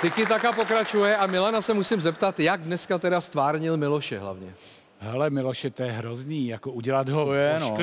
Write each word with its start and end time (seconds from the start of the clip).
Tiki 0.00 0.26
taka 0.26 0.52
pokračuje 0.52 1.16
a 1.16 1.26
Milana 1.26 1.62
se 1.62 1.74
musím 1.74 2.00
zeptat, 2.00 2.40
jak 2.40 2.60
dneska 2.60 2.98
teda 2.98 3.20
stvárnil 3.20 3.76
Miloše 3.76 4.18
hlavně. 4.18 4.54
Hele, 4.98 5.30
Miloše, 5.30 5.70
to 5.70 5.82
je 5.82 5.90
hrozný, 5.92 6.48
jako 6.48 6.70
udělat 6.70 7.08
ho 7.08 7.24
To 7.26 7.34
je, 7.34 7.56
no. 7.60 7.76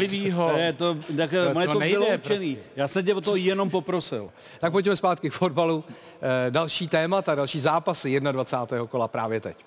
To 0.51 0.57
je 0.57 0.73
to, 0.73 0.97
tak, 1.17 1.29
To- 1.29 1.53
to, 1.53 1.59
to 1.65 1.73
to 1.73 1.79
nejde 1.79 2.17
prostě. 2.17 2.55
Já 2.75 2.87
jsem 2.87 3.05
tě 3.05 3.13
o 3.15 3.21
to 3.21 3.35
jenom 3.35 3.69
poprosil. 3.69 4.29
Tak 4.59 4.71
pojďme 4.71 4.95
zpátky 4.95 5.29
k 5.29 5.33
fotbalu. 5.33 5.83
Eh, 6.21 6.51
další 6.51 6.87
témata, 6.87 7.35
další 7.35 7.59
zápasy 7.59 8.19
21. 8.19 8.87
kola 8.87 9.07
právě 9.07 9.39
teď. 9.39 9.57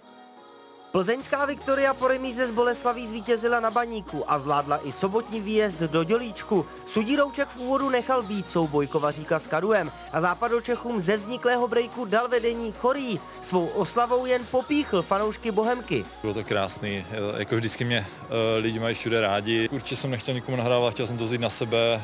Plzeňská 0.90 1.44
Viktoria 1.46 1.94
po 1.94 2.08
remíze 2.08 2.46
z 2.46 2.50
Boleslaví 2.50 3.06
zvítězila 3.06 3.60
na 3.60 3.70
baníku 3.70 4.30
a 4.30 4.38
zvládla 4.38 4.80
i 4.86 4.92
sobotní 4.92 5.40
výjezd 5.40 5.80
do 5.80 6.04
Dělíčku. 6.04 6.66
Sudí 6.86 7.16
Rouček 7.16 7.48
v 7.48 7.56
úvodu 7.56 7.90
nechal 7.90 8.22
být 8.22 8.50
souboj 8.50 8.86
Kovaříka 8.86 9.38
s 9.38 9.46
Kaduem 9.46 9.92
a 10.12 10.20
západočechům 10.20 11.00
ze 11.00 11.16
vzniklého 11.16 11.68
breaku 11.68 12.04
dal 12.04 12.28
vedení 12.28 12.72
Chorý. 12.72 13.20
Svou 13.42 13.66
oslavou 13.66 14.26
jen 14.26 14.46
popíchl 14.50 15.02
fanoušky 15.02 15.50
Bohemky. 15.50 16.04
Bylo 16.22 16.34
to 16.34 16.44
krásný, 16.44 17.06
eh, 17.10 17.16
jako 17.38 17.56
vždycky 17.56 17.84
mě 17.84 18.06
eh, 18.22 18.58
lidi 18.58 18.78
mají 18.78 18.94
všude 18.94 19.20
rádi. 19.20 19.68
Určitě 19.68 19.96
jsem 19.96 20.10
nechtěl 20.10 20.34
nikomu 20.34 20.56
nahrávat, 20.56 20.94
chtěl 20.94 21.06
jsem 21.06 21.18
to 21.18 21.24
vzít 21.24 21.40
na 21.40 21.50
sebe. 21.50 22.00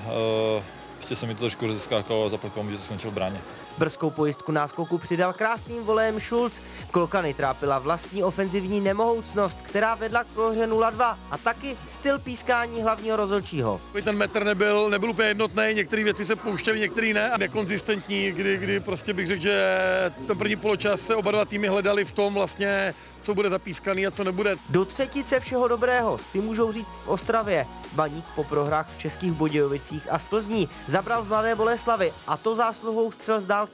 eh, 0.59 0.63
Ještě 0.97 1.17
se 1.17 1.27
mi 1.27 1.35
to 1.35 1.41
trošku 1.41 1.67
rozeskákalo, 1.67 2.29
zaplakal 2.29 2.63
mu, 2.63 2.71
že 2.71 2.77
to 2.77 2.83
skončil 2.83 3.11
v 3.11 3.15
bráně. 3.15 3.41
Brzkou 3.79 4.11
pojistku 4.11 4.53
náskoku 4.53 4.99
přidal 4.99 5.33
krásným 5.33 5.85
volem 5.85 6.21
Schulz. 6.21 6.61
Klokany 6.91 7.35
trápila 7.35 7.79
vlastní 7.79 8.25
ofenzivní 8.25 8.81
nemohoucnost, 8.81 9.59
která 9.63 9.95
vedla 9.95 10.25
k 10.25 10.27
prohře 10.27 10.67
0-2 10.67 11.17
a 11.31 11.39
taky 11.39 11.77
styl 11.89 12.19
pískání 12.19 12.83
hlavního 12.83 13.17
rozhodčího. 13.17 13.81
Ten 14.05 14.17
metr 14.17 14.45
nebyl, 14.45 14.91
nebyl 14.91 15.11
úplně 15.11 15.29
jednotný, 15.29 15.65
některé 15.73 16.05
věci 16.05 16.27
se 16.27 16.37
pouštěly, 16.37 16.81
některé 16.81 17.15
ne. 17.15 17.31
A 17.31 17.39
nekonzistentní, 17.39 18.33
kdy, 18.33 18.57
kdy 18.57 18.81
prostě 18.81 19.13
bych 19.13 19.27
řekl, 19.27 19.43
že 19.43 19.79
ten 20.27 20.39
první 20.39 20.57
poločas 20.57 21.01
se 21.01 21.17
oba 21.17 21.31
dva 21.31 21.45
týmy 21.45 21.69
hledali 21.69 22.05
v 22.05 22.13
tom 22.13 22.35
vlastně, 22.35 22.95
co 23.21 23.35
bude 23.35 23.49
zapískaný 23.49 24.07
a 24.07 24.11
co 24.11 24.25
nebude. 24.25 24.57
Do 24.69 24.85
třetice 24.85 25.41
všeho 25.41 25.69
dobrého 25.69 26.19
si 26.19 26.41
můžou 26.41 26.73
říct 26.73 26.89
v 27.05 27.09
Ostravě. 27.09 27.67
Baník 27.93 28.25
po 28.35 28.45
prohrách 28.45 28.89
v 28.97 28.99
Českých 28.99 29.33
Budějovicích 29.33 30.09
a 30.11 30.19
z 30.19 30.25
Plzní 30.25 30.69
zabral 30.87 31.23
v 31.23 31.29
Mladé 31.29 31.55
Boleslavi 31.55 32.13
a 32.27 32.37
to 32.37 32.55
zásluhou 32.55 33.13
střel 33.13 33.41
z 33.41 33.45
dálky. 33.45 33.66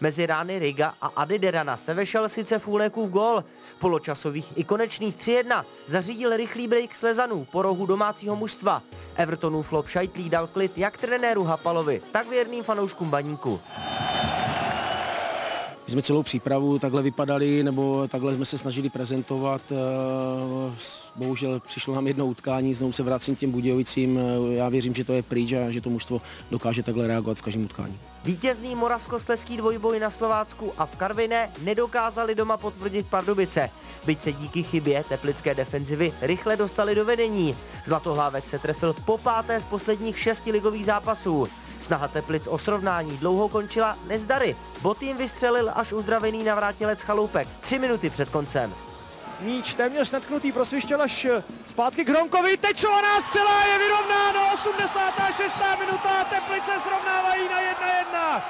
Mezi 0.00 0.26
rány 0.26 0.58
Riga 0.58 0.94
a 1.00 1.06
Adiderana 1.06 1.76
se 1.76 1.94
vešel 1.94 2.28
sice 2.28 2.58
Fulekův 2.58 3.10
gól. 3.10 3.44
Poločasových 3.78 4.52
i 4.56 4.64
konečných 4.64 5.16
3-1 5.16 5.64
zařídil 5.86 6.36
rychlý 6.36 6.68
break 6.68 6.94
Slezanů 6.94 7.46
po 7.52 7.62
rohu 7.62 7.86
domácího 7.86 8.36
mužstva. 8.36 8.82
Evertonův 9.16 9.68
flop 9.68 9.88
Šajtlí 9.88 10.30
dal 10.30 10.46
klid 10.46 10.78
jak 10.78 10.96
trenéru 10.96 11.44
Hapalovi, 11.44 12.02
tak 12.12 12.28
věrným 12.30 12.64
fanouškům 12.64 13.10
Baníku. 13.10 13.60
My 15.86 15.92
jsme 15.92 16.02
celou 16.02 16.22
přípravu 16.22 16.78
takhle 16.78 17.02
vypadali, 17.02 17.62
nebo 17.62 18.08
takhle 18.08 18.34
jsme 18.34 18.44
se 18.44 18.58
snažili 18.58 18.90
prezentovat. 18.90 19.62
eh, 19.70 20.74
Bohužel 21.16 21.60
přišlo 21.60 21.94
nám 21.94 22.06
jedno 22.06 22.26
utkání, 22.26 22.74
znovu 22.74 22.92
se 22.92 23.02
vracím 23.02 23.36
k 23.36 23.38
těm 23.38 23.50
Budějovicím. 23.50 24.18
Eh, 24.18 24.54
Já 24.54 24.68
věřím, 24.68 24.94
že 24.94 25.04
to 25.04 25.12
je 25.12 25.22
pryč 25.22 25.52
a 25.52 25.70
že 25.70 25.80
to 25.80 25.90
mužstvo 25.90 26.20
dokáže 26.50 26.82
takhle 26.82 27.06
reagovat 27.06 27.38
v 27.38 27.42
každém 27.42 27.64
utkání. 27.64 27.98
Vítězný 28.28 28.74
moravskosleský 28.74 29.56
dvojboj 29.56 30.00
na 30.00 30.10
Slovácku 30.10 30.72
a 30.78 30.86
v 30.86 30.96
Karviné 30.96 31.50
nedokázali 31.60 32.34
doma 32.34 32.56
potvrdit 32.56 33.06
Pardubice. 33.06 33.70
Byť 34.04 34.22
se 34.22 34.32
díky 34.32 34.62
chybě 34.62 35.04
teplické 35.08 35.54
defenzivy 35.54 36.12
rychle 36.20 36.56
dostali 36.56 36.94
do 36.94 37.04
vedení. 37.04 37.56
Zlatohlávek 37.86 38.46
se 38.46 38.58
trefil 38.58 38.92
po 39.04 39.18
páté 39.18 39.60
z 39.60 39.64
posledních 39.64 40.18
šesti 40.18 40.52
ligových 40.52 40.84
zápasů. 40.84 41.48
Snaha 41.80 42.08
Teplic 42.08 42.46
o 42.46 42.58
srovnání 42.58 43.16
dlouho 43.16 43.48
končila 43.48 43.98
nezdary. 44.06 44.56
Bot 44.82 45.02
jim 45.02 45.16
vystřelil 45.16 45.70
až 45.74 45.92
uzdravený 45.92 46.44
navrátilec 46.44 47.02
Chaloupek. 47.02 47.48
Tři 47.60 47.78
minuty 47.78 48.10
před 48.10 48.28
koncem. 48.28 48.74
Míč 49.40 49.74
téměř 49.74 50.10
netknutý, 50.10 50.52
prosvištěl 50.52 51.02
až 51.02 51.26
zpátky 51.66 52.04
k 52.04 52.08
Hronkovi, 52.08 52.56
tečovaná 52.56 53.20
střela 53.20 53.66
je 53.66 53.78
vyrovnáno, 53.78 54.52
86. 54.54 55.56
minuta, 55.80 56.24
Teplice 56.24 56.78
srovnávají 56.78 57.48
na 57.48 57.60
1-1. 57.60 58.42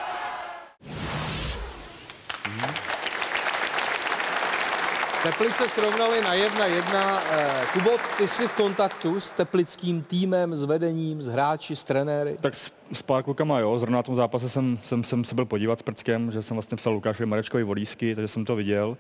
Teplice 5.23 5.69
srovnali 5.69 6.23
na 6.23 6.35
1-1. 6.35 7.21
Eh, 7.31 7.67
Kubo, 7.73 7.91
ty 8.19 8.29
jsi 8.29 8.49
v 8.49 8.53
kontaktu 8.53 9.21
s 9.21 9.33
teplickým 9.33 10.03
týmem, 10.03 10.55
s 10.55 10.65
vedením, 10.65 11.23
s 11.23 11.27
hráči, 11.27 11.77
s 11.77 11.85
trenéry? 11.85 12.39
Tak 12.41 12.57
s, 12.57 12.73
s 12.93 13.03
pár 13.03 13.23
klukama, 13.23 13.59
jo. 13.59 13.79
Zrovna 13.79 13.97
na 13.97 14.03
tom 14.03 14.17
zápase 14.17 14.49
jsem, 14.49 14.79
jsem, 14.85 15.05
jsem 15.05 15.25
se 15.25 15.35
byl 15.35 15.45
podívat 15.45 15.79
s 15.79 15.83
Prckem, 15.83 16.33
že 16.33 16.43
jsem 16.43 16.55
vlastně 16.55 16.77
psal 16.77 16.93
Lukášovi 16.93 17.27
Marečkovi 17.27 17.65
volísky, 17.65 18.15
takže 18.15 18.29
jsem 18.29 18.45
to 18.45 18.57
viděl. 18.57 18.97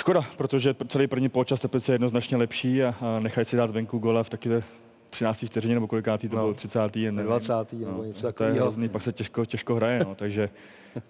Škoda, 0.00 0.24
protože 0.36 0.72
pr- 0.72 0.86
celý 0.86 1.06
první 1.06 1.28
poločas 1.28 1.60
Teplice 1.60 1.92
je 1.92 1.94
jednoznačně 1.94 2.36
lepší 2.36 2.82
a, 2.82 2.94
a 3.00 3.20
nechají 3.20 3.44
si 3.44 3.56
dát 3.56 3.70
venku 3.70 3.98
gola 3.98 4.22
v 4.22 4.30
taky 4.30 4.48
13. 5.10 5.44
vteřině 5.46 5.74
nebo 5.74 5.86
kolikátý 5.86 6.28
to 6.28 6.36
No. 6.36 6.42
byl 6.44 6.54
30. 6.54 6.96
nevím. 6.96 7.16
20. 7.16 7.72
nebo 7.72 8.04
něco 8.04 8.20
to 8.20 8.26
je 8.26 8.32
takového. 8.32 8.56
hrozný, 8.56 8.88
pak 8.88 9.02
se 9.02 9.12
těžko, 9.12 9.44
těžko 9.44 9.74
hraje, 9.74 10.00
no, 10.04 10.14
takže 10.14 10.50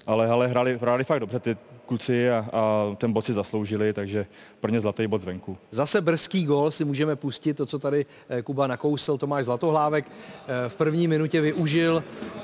ale, 0.06 0.28
ale 0.28 0.46
hráli, 0.46 0.74
hráli 0.80 1.04
fakt 1.04 1.20
dobře 1.20 1.40
ty 1.40 1.56
kluci 1.90 2.30
a, 2.30 2.46
a 2.52 2.94
ten 2.96 3.12
bod 3.12 3.24
si 3.24 3.32
zasloužili, 3.32 3.92
takže 3.92 4.26
pro 4.60 4.70
ně 4.70 4.80
zlatý 4.80 5.06
bod 5.06 5.22
zvenku. 5.22 5.58
Zase 5.70 6.00
brzký 6.00 6.44
gól 6.44 6.70
si 6.70 6.84
můžeme 6.84 7.16
pustit, 7.16 7.54
to, 7.54 7.66
co 7.66 7.78
tady 7.78 8.06
eh, 8.28 8.42
Kuba 8.42 8.66
nakousl, 8.66 9.18
Tomáš 9.18 9.44
Zlatohlávek 9.44 10.04
eh, 10.06 10.68
v 10.68 10.74
první 10.76 11.08
minutě 11.08 11.40
využil 11.40 12.02
eh, 12.04 12.42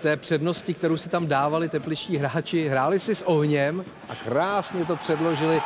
té 0.00 0.16
přednosti, 0.16 0.74
kterou 0.74 0.96
si 0.96 1.08
tam 1.08 1.26
dávali 1.26 1.68
tepliští 1.68 2.16
hráči. 2.16 2.68
Hráli 2.68 2.98
si 2.98 3.14
s 3.14 3.22
ohněm 3.22 3.84
a 4.08 4.14
krásně 4.14 4.84
to 4.84 4.96
předložili. 4.96 5.60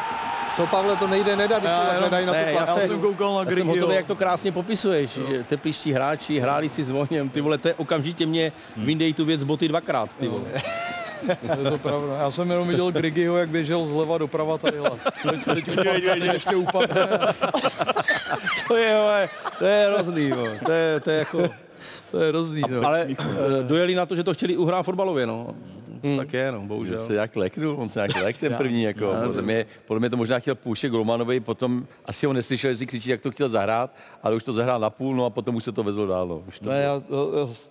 Co, 0.57 0.67
Pavle, 0.67 0.97
to 0.97 1.07
nejde 1.07 1.37
nedat, 1.37 1.63
když 1.63 1.73
to 1.73 1.87
takhle 1.87 2.11
dají 2.11 2.27
na 2.27 2.33
tu 2.33 2.39
Ne, 2.39 2.53
já 2.53 2.77
jsem 2.77 3.01
koukal 3.01 3.45
na 3.45 3.51
Já 3.51 3.57
jsem 3.57 3.91
jak 3.91 4.07
to 4.07 4.17
krásně 4.17 4.53
popisuješ, 4.53 5.11
že 5.11 5.45
tepliští 5.45 5.93
hráči 5.93 6.41
hráli 6.41 6.69
si 6.69 6.85
s 6.85 6.91
voněm, 6.91 7.29
ty 7.29 7.41
vole, 7.41 7.59
to 7.59 7.69
je 7.69 7.75
okamžitě 7.75 8.27
mě 8.27 8.53
vyndej 8.77 9.15
tu 9.15 9.25
věc 9.25 9.41
z 9.41 9.45
boty 9.45 9.69
dvakrát, 9.69 10.17
ty 10.17 10.29
vole. 10.29 10.45
Je 11.65 11.71
to 11.71 11.79
pravda. 11.79 12.17
Já 12.21 12.31
jsem 12.31 12.51
jenom 12.51 12.69
viděl 12.69 12.93
Grigio, 12.93 13.37
jak 13.37 13.49
běžel 13.49 13.87
zleva 13.87 14.19
doprava 14.19 14.59
tady. 14.59 14.79
Teď, 15.31 15.45
teď, 15.45 15.69
upadne, 15.69 16.01
teď 16.01 16.33
ještě 16.33 16.57
upadne. 16.57 17.09
To 18.69 18.77
je, 18.77 19.29
to 19.59 19.65
je 19.65 19.89
hrozný, 19.89 20.31
to 20.65 20.73
je, 20.73 21.01
to 21.01 21.11
je 21.11 21.19
jako, 21.19 21.49
To 22.11 22.21
je 22.21 22.29
hrozný. 22.29 22.63
No. 22.69 22.87
ale 22.87 23.07
eh, 23.11 23.63
dojeli 23.63 23.95
na 23.95 24.07
to, 24.07 24.17
že 24.17 24.25
to 24.25 24.35
chtěli 24.35 24.57
uhrát 24.57 24.83
fotbalově, 24.85 25.27
no. 25.27 25.55
Tak 26.17 26.33
je, 26.33 26.53
no, 26.53 26.61
Že 26.61 26.67
bohužel. 26.67 27.07
se 27.07 27.15
jak 27.15 27.37
leknul, 27.37 27.77
on 27.79 27.89
se 27.89 28.01
jak 28.01 28.23
lek 28.23 28.37
ten 28.39 28.55
první, 28.55 28.83
jako, 28.83 29.15
podle, 29.27 29.43
mě, 29.43 29.67
podle 29.87 30.01
mě 30.01 30.11
to 30.11 30.17
možná 30.17 30.39
chtěl 30.39 30.55
půjčet 30.55 30.89
Golmanovi, 30.89 31.41
potom 31.41 31.87
asi 32.07 32.27
ho 32.27 32.33
neslyšel, 32.33 32.71
jestli 32.71 32.87
křičí, 32.87 33.11
jak 33.11 33.21
to 33.21 33.31
chtěl 33.31 33.49
zahrát, 33.49 33.91
ale 34.23 34.37
už 34.37 34.43
to 34.43 34.53
zahrál 34.53 34.81
na 34.81 34.91
půl, 34.91 35.17
no 35.17 35.25
a 35.25 35.31
potom 35.31 35.55
už 35.57 35.65
se 35.65 35.73
to 35.73 35.83
vezlo 35.83 36.07
dál. 36.07 36.29
No. 36.29 36.43
Už 36.49 36.59
to 36.59 36.71
Ne, 36.71 36.81
já, 36.83 36.93
já, 36.93 37.01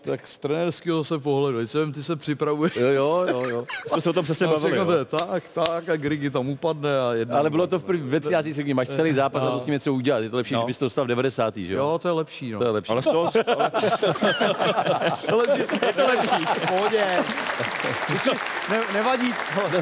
tak 0.02 0.28
z 0.28 0.40
trenérského 0.40 1.04
se 1.04 1.20
pohledu, 1.20 1.68
jsem, 1.68 1.92
ty 1.92 2.04
se 2.04 2.16
připravuješ. 2.16 2.76
Jo, 2.76 2.88
jo, 2.92 3.26
jo, 3.30 3.44
jo. 3.50 3.66
Jsme 3.88 4.02
se 4.02 4.10
o 4.10 4.14
tom 4.14 4.24
přesně 4.24 4.48
bavili. 4.48 4.78
to 4.86 4.92
jo. 4.94 5.06
tak, 5.06 5.44
tak 5.54 5.90
a 5.90 5.96
Grigi 5.98 6.30
tam 6.30 6.50
upadne 6.50 7.00
a 7.00 7.14
jedna. 7.14 7.38
Ale 7.40 7.50
bylo 7.50 7.68
to 7.68 7.80
v 7.80 7.84
první, 7.84 8.10
ve 8.10 8.20
30. 8.20 8.44
sekundě, 8.44 8.74
máš 8.74 8.88
celý 8.90 9.14
zápas, 9.14 9.44
a 9.44 9.52
to 9.52 9.60
s 9.60 9.66
tím 9.66 9.72
něco 9.74 9.94
udělat. 9.94 10.20
Je 10.20 10.30
to 10.30 10.36
lepší, 10.38 10.54
No. 10.54 10.60
no. 10.60 10.66
kdybys 10.66 10.78
to 10.78 10.86
dostal 10.86 11.06
v 11.06 11.08
90. 11.08 11.58
že 11.58 11.74
jo? 11.74 11.80
Jo, 11.80 12.00
to 12.00 12.08
je 12.08 12.12
lepší, 12.12 12.52
no. 12.52 12.60
To 12.60 12.66
je 12.66 12.72
lepší. 12.72 12.92
Ale 12.92 13.02
z 13.02 13.06
toho, 13.06 13.32
ale, 15.32 15.44
je 15.88 15.94
to 15.96 16.08
lepší. 16.08 16.46
V 16.46 16.68
pohodě. 16.68 17.06
Ne, 18.70 18.80
nevadí, 18.94 19.34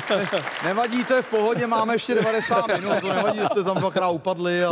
ne, 0.09 0.41
nevadí, 0.63 1.03
to 1.03 1.13
je 1.13 1.21
v 1.21 1.27
pohodě, 1.27 1.67
máme 1.67 1.95
ještě 1.95 2.15
90 2.15 2.67
minut, 2.67 3.01
to 3.01 3.13
nevadí, 3.13 3.39
že 3.39 3.45
jste 3.45 3.63
tam 3.63 3.77
dvakrát 3.77 4.09
upadli 4.09 4.65
a 4.65 4.71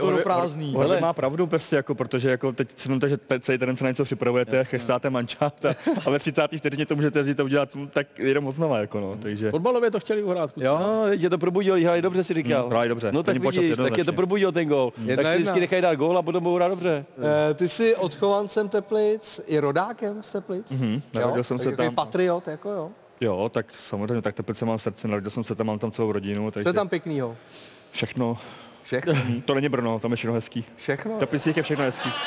to 0.00 0.10
do 0.10 0.16
prázdný. 0.22 0.74
Hele, 0.78 1.00
má 1.00 1.12
pravdu 1.12 1.46
prostě, 1.46 1.76
jako, 1.76 1.94
protože 1.94 2.30
jako 2.30 2.52
teď 2.52 2.68
si 2.78 2.88
vemte, 2.88 3.08
že 3.08 3.16
te- 3.16 3.40
celý 3.40 3.58
ten 3.58 3.76
se 3.76 3.84
na 3.84 3.90
něco 3.90 4.04
připravujete, 4.04 4.64
chystáte 4.64 5.10
mančát 5.10 5.64
a, 5.64 5.74
a 6.06 6.10
ve 6.10 6.18
30. 6.18 6.50
vteřině 6.56 6.86
to 6.86 6.96
můžete 6.96 7.22
vzít 7.22 7.40
a 7.40 7.44
udělat 7.44 7.68
tak 7.92 8.18
jenom 8.18 8.52
znova, 8.52 8.78
jako 8.78 9.00
no, 9.00 9.14
takže... 9.14 9.50
Fotbalově 9.50 9.90
to 9.90 10.00
chtěli 10.00 10.22
uhrát, 10.22 10.52
kluci. 10.52 10.66
Jo, 10.66 10.78
no, 10.82 11.16
tě 11.16 11.30
to 11.30 11.38
probudilo, 11.38 11.76
hráli 11.80 12.02
dobře, 12.02 12.24
si 12.24 12.34
říkal. 12.34 12.60
Hmm, 12.62 12.70
hráli 12.70 12.88
dobře. 12.88 13.12
No 13.12 13.22
tak 13.22 13.34
První 13.34 13.46
počas 13.48 13.62
vidíš, 13.62 13.76
tak 13.76 13.98
je 13.98 14.04
to 14.04 14.12
probudilo 14.12 14.52
ten 14.52 14.68
gol. 14.68 14.92
Jedna 15.04 15.22
Tak 15.22 15.32
si 15.32 15.38
vždycky 15.38 15.60
nechají 15.60 15.82
dát 15.82 15.94
gól 15.94 16.18
a 16.18 16.22
potom 16.22 16.42
budou 16.42 16.56
hrát 16.56 16.68
dobře. 16.68 17.04
Eh, 17.50 17.54
Ty 17.54 17.68
jsi 17.68 17.96
odchovancem 17.96 18.68
Teplic 18.68 19.40
i 19.46 19.58
rodákem 19.58 20.22
z 20.22 20.32
Teplic? 20.32 20.70
Mhm, 20.70 21.02
narodil 21.14 21.44
jsem 21.44 21.58
se 21.58 21.72
tam. 21.72 21.94
patriot, 21.94 22.48
jako 22.48 22.68
jo. 22.70 22.90
Jo, 23.20 23.48
tak 23.52 23.66
samozřejmě, 23.88 24.22
tak 24.22 24.34
Teplice 24.34 24.64
mám 24.64 24.78
v 24.78 24.82
srdci, 24.82 25.08
narodil 25.08 25.30
jsem 25.30 25.44
se 25.44 25.54
tam, 25.54 25.66
mám 25.66 25.78
tam 25.78 25.90
celou 25.90 26.12
rodinu, 26.12 26.44
Co 26.46 26.50
takže 26.50 26.68
je 26.68 26.72
tam 26.72 26.88
pěknýho? 26.88 27.36
všechno. 27.90 28.38
Všechno. 28.82 29.14
To 29.44 29.54
není 29.54 29.68
Brno, 29.68 29.98
tam 29.98 30.10
je 30.10 30.16
všechno 30.16 30.34
hezký. 30.34 30.64
Všechno? 30.76 31.16
V 31.16 31.18
Teplicích 31.18 31.56
je 31.56 31.62
všechno 31.62 31.84
hezký. 31.84 32.12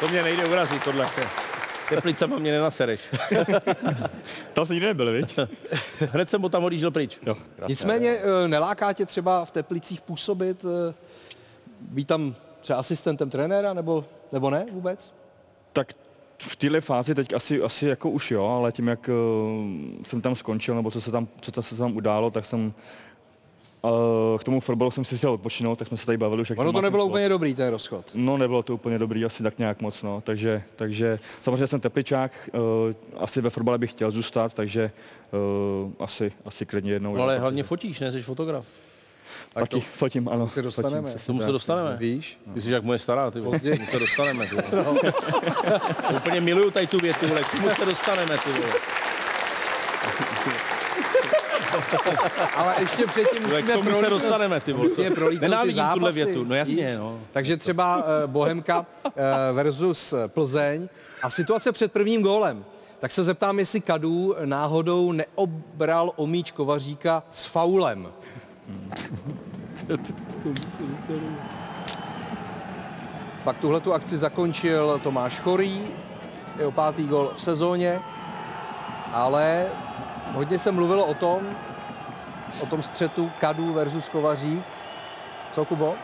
To 0.00 0.08
mě 0.08 0.22
nejde 0.22 0.44
urazit, 0.44 0.84
tohle. 0.84 1.10
Teplicama 1.88 2.38
mě 2.38 2.52
nenasereš. 2.52 3.00
Tam 4.52 4.66
se 4.66 4.74
nikdy 4.74 4.86
nebyli, 4.86 5.12
viď? 5.12 5.38
Hned 5.98 6.30
jsem 6.30 6.42
ho 6.42 6.48
tam 6.48 6.64
odjížděl 6.64 6.90
pryč. 6.90 7.18
Jo. 7.26 7.36
Nicméně 7.68 8.18
eh, 8.44 8.48
neláká 8.48 8.92
tě 8.92 9.06
třeba 9.06 9.44
v 9.44 9.50
Teplicích 9.50 10.00
působit, 10.00 10.64
eh, 10.64 10.94
být 11.80 12.08
tam 12.08 12.34
třeba 12.60 12.78
asistentem 12.78 13.30
trenéra, 13.30 13.74
nebo, 13.74 14.04
nebo 14.32 14.50
ne 14.50 14.66
vůbec? 14.72 15.12
Tak 15.72 15.92
v 16.46 16.56
téhle 16.56 16.80
fázi 16.80 17.14
teď 17.14 17.32
asi, 17.32 17.62
asi 17.62 17.86
jako 17.86 18.10
už 18.10 18.30
jo, 18.30 18.46
ale 18.46 18.72
tím, 18.72 18.88
jak 18.88 19.08
uh, 19.08 20.04
jsem 20.06 20.20
tam 20.20 20.36
skončil, 20.36 20.74
nebo 20.74 20.90
co 20.90 21.00
se 21.00 21.10
tam, 21.10 21.28
co 21.40 21.52
to 21.52 21.62
se 21.62 21.76
tam 21.76 21.96
událo, 21.96 22.30
tak 22.30 22.44
jsem 22.44 22.74
uh, 23.82 23.90
k 24.38 24.44
tomu 24.44 24.60
fotbalu 24.60 24.90
jsem 24.90 25.04
si 25.04 25.18
chtěl 25.18 25.30
odpočinout, 25.30 25.78
tak 25.78 25.88
jsme 25.88 25.96
se 25.96 26.06
tady 26.06 26.18
bavili 26.18 26.42
už. 26.42 26.52
Ono 26.56 26.72
to 26.72 26.80
nebylo 26.80 27.06
úplně 27.06 27.28
dobrý, 27.28 27.54
ten 27.54 27.68
rozchod. 27.68 28.10
No, 28.14 28.38
nebylo 28.38 28.62
to 28.62 28.74
úplně 28.74 28.98
dobrý, 28.98 29.24
asi 29.24 29.42
tak 29.42 29.58
nějak 29.58 29.80
moc, 29.80 30.02
no. 30.02 30.20
Takže, 30.20 30.62
takže 30.76 31.18
samozřejmě 31.42 31.66
jsem 31.66 31.80
tepličák, 31.80 32.50
uh, 32.52 32.62
asi 33.16 33.40
ve 33.40 33.50
fotbale 33.50 33.78
bych 33.78 33.90
chtěl 33.90 34.10
zůstat, 34.10 34.54
takže 34.54 34.90
uh, 35.84 35.92
asi, 35.98 36.32
asi 36.44 36.66
klidně 36.66 36.92
jednou. 36.92 37.16
No, 37.16 37.22
ale 37.22 37.38
hlavně 37.38 37.62
fotíš, 37.62 38.00
ne? 38.00 38.12
Jsi 38.12 38.22
fotograf. 38.22 38.66
Taky 39.54 39.80
fotím, 39.80 40.28
ano. 40.28 40.48
se 40.48 40.62
dostaneme. 40.62 41.10
Fotím, 41.10 41.22
K 41.22 41.26
tomu 41.26 41.42
se 41.42 41.52
dostaneme. 41.52 41.96
Víš? 41.96 42.38
Ty 42.54 42.60
jsi 42.60 42.72
jak 42.72 42.84
moje 42.84 42.98
stará, 42.98 43.30
ty 43.30 43.40
vole. 43.40 43.58
K 43.58 43.62
tomu 43.62 43.86
se 43.90 43.98
dostaneme, 43.98 44.46
ty 44.46 44.54
vole. 44.54 45.12
Úplně 46.16 46.40
miluju 46.40 46.70
tady 46.70 46.86
tu 46.86 46.98
větu, 46.98 47.28
vole. 47.28 47.40
K 47.42 47.50
tomu 47.50 47.70
se 47.70 47.84
dostaneme, 47.84 48.38
ty 48.38 48.52
vole. 48.52 48.72
Ale 52.56 52.74
ještě 52.80 53.06
předtím 53.06 53.42
Vole, 53.42 53.62
K 53.62 53.66
musíme 53.66 53.84
tomu 53.90 54.00
se 54.00 54.10
dostaneme, 54.10 54.60
ty 54.60 54.72
vole. 54.72 54.88
musíme 54.88 55.10
prolítnout 55.10 55.40
ty 55.46 55.50
Nenávidím 55.50 55.84
tuhle 55.94 56.12
větu, 56.12 56.44
no 56.44 56.54
jasně, 56.54 56.98
no. 56.98 57.20
Takže 57.32 57.56
třeba 57.56 58.04
eh, 58.24 58.26
Bohemka 58.26 58.86
eh, 59.06 59.12
versus 59.52 60.14
Plzeň 60.26 60.88
a 61.22 61.30
situace 61.30 61.72
před 61.72 61.92
prvním 61.92 62.22
gólem. 62.22 62.64
Tak 62.98 63.12
se 63.12 63.24
zeptám, 63.24 63.58
jestli 63.58 63.80
Kadů 63.80 64.34
náhodou 64.44 65.12
neobral 65.12 66.12
omíč 66.16 66.50
Kovaříka 66.50 67.22
s 67.32 67.44
faulem. 67.44 68.08
Pak 73.44 73.58
tuhle 73.58 73.80
tu 73.80 73.94
akci 73.94 74.16
zakončil 74.18 75.00
Tomáš 75.02 75.40
Chorý, 75.40 75.82
jeho 76.58 76.72
pátý 76.72 77.06
gol 77.06 77.32
v 77.36 77.42
sezóně, 77.42 78.00
ale 79.12 79.66
hodně 80.32 80.58
se 80.58 80.72
mluvilo 80.72 81.06
o 81.06 81.14
tom, 81.14 81.56
o 82.62 82.66
tom 82.66 82.82
střetu 82.82 83.30
Kadů 83.40 83.72
versus 83.72 84.08
Kovařík. 84.08 84.64
Co, 85.52 85.64
Kubo? 85.64 85.94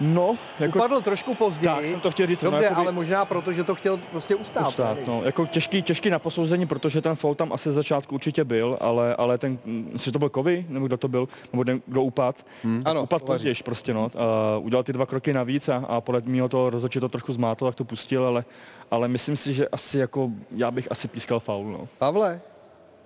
No, 0.00 0.34
jako 0.58 0.78
Upadl 0.78 1.00
trošku 1.00 1.34
později. 1.34 1.74
Tak, 1.76 1.84
jsem 1.84 2.00
to 2.00 2.10
chtěl 2.10 2.26
říct, 2.26 2.42
no, 2.42 2.50
Dobře, 2.50 2.64
jakoby- 2.64 2.80
ale 2.80 2.92
možná 2.92 3.24
proto, 3.24 3.52
že 3.52 3.64
to 3.64 3.74
chtěl 3.74 3.96
prostě 4.10 4.34
ustát. 4.34 4.68
Ustát, 4.68 4.98
no, 5.06 5.22
jako 5.24 5.46
těžký, 5.46 5.82
těžký 5.82 6.10
na 6.10 6.18
posouzení, 6.18 6.66
protože 6.66 7.00
ten 7.00 7.16
foul 7.16 7.34
tam 7.34 7.52
asi 7.52 7.72
z 7.72 7.74
začátku 7.74 8.14
určitě 8.14 8.44
byl, 8.44 8.78
ale, 8.80 9.16
ale 9.16 9.38
ten, 9.38 9.58
jestli 9.92 10.12
to 10.12 10.18
byl 10.18 10.28
Kovy, 10.28 10.66
nebo 10.68 10.86
kdo 10.86 10.96
to 10.96 11.08
byl, 11.08 11.28
nebo 11.52 11.64
ten, 11.64 11.80
kdo 11.86 12.02
upad, 12.02 12.46
hmm. 12.64 12.82
Ano, 12.84 13.02
upad 13.02 13.22
později 13.22 13.54
prostě, 13.64 13.94
no, 13.94 14.10
a 14.18 14.58
udělal 14.58 14.82
ty 14.82 14.92
dva 14.92 15.06
kroky 15.06 15.32
navíc 15.32 15.68
a, 15.68 15.84
a 15.88 16.00
podle 16.00 16.22
mého 16.24 16.48
to 16.48 16.70
rozhodčí 16.70 17.00
to 17.00 17.08
trošku 17.08 17.32
zmátlo, 17.32 17.68
tak 17.68 17.74
to 17.74 17.84
pustil, 17.84 18.24
ale, 18.26 18.44
ale 18.90 19.08
myslím 19.08 19.36
si, 19.36 19.54
že 19.54 19.68
asi 19.68 19.98
jako, 19.98 20.30
já 20.56 20.70
bych 20.70 20.88
asi 20.90 21.08
pískal 21.08 21.40
faul, 21.40 21.64
no. 21.64 21.88
Pavle, 21.98 22.40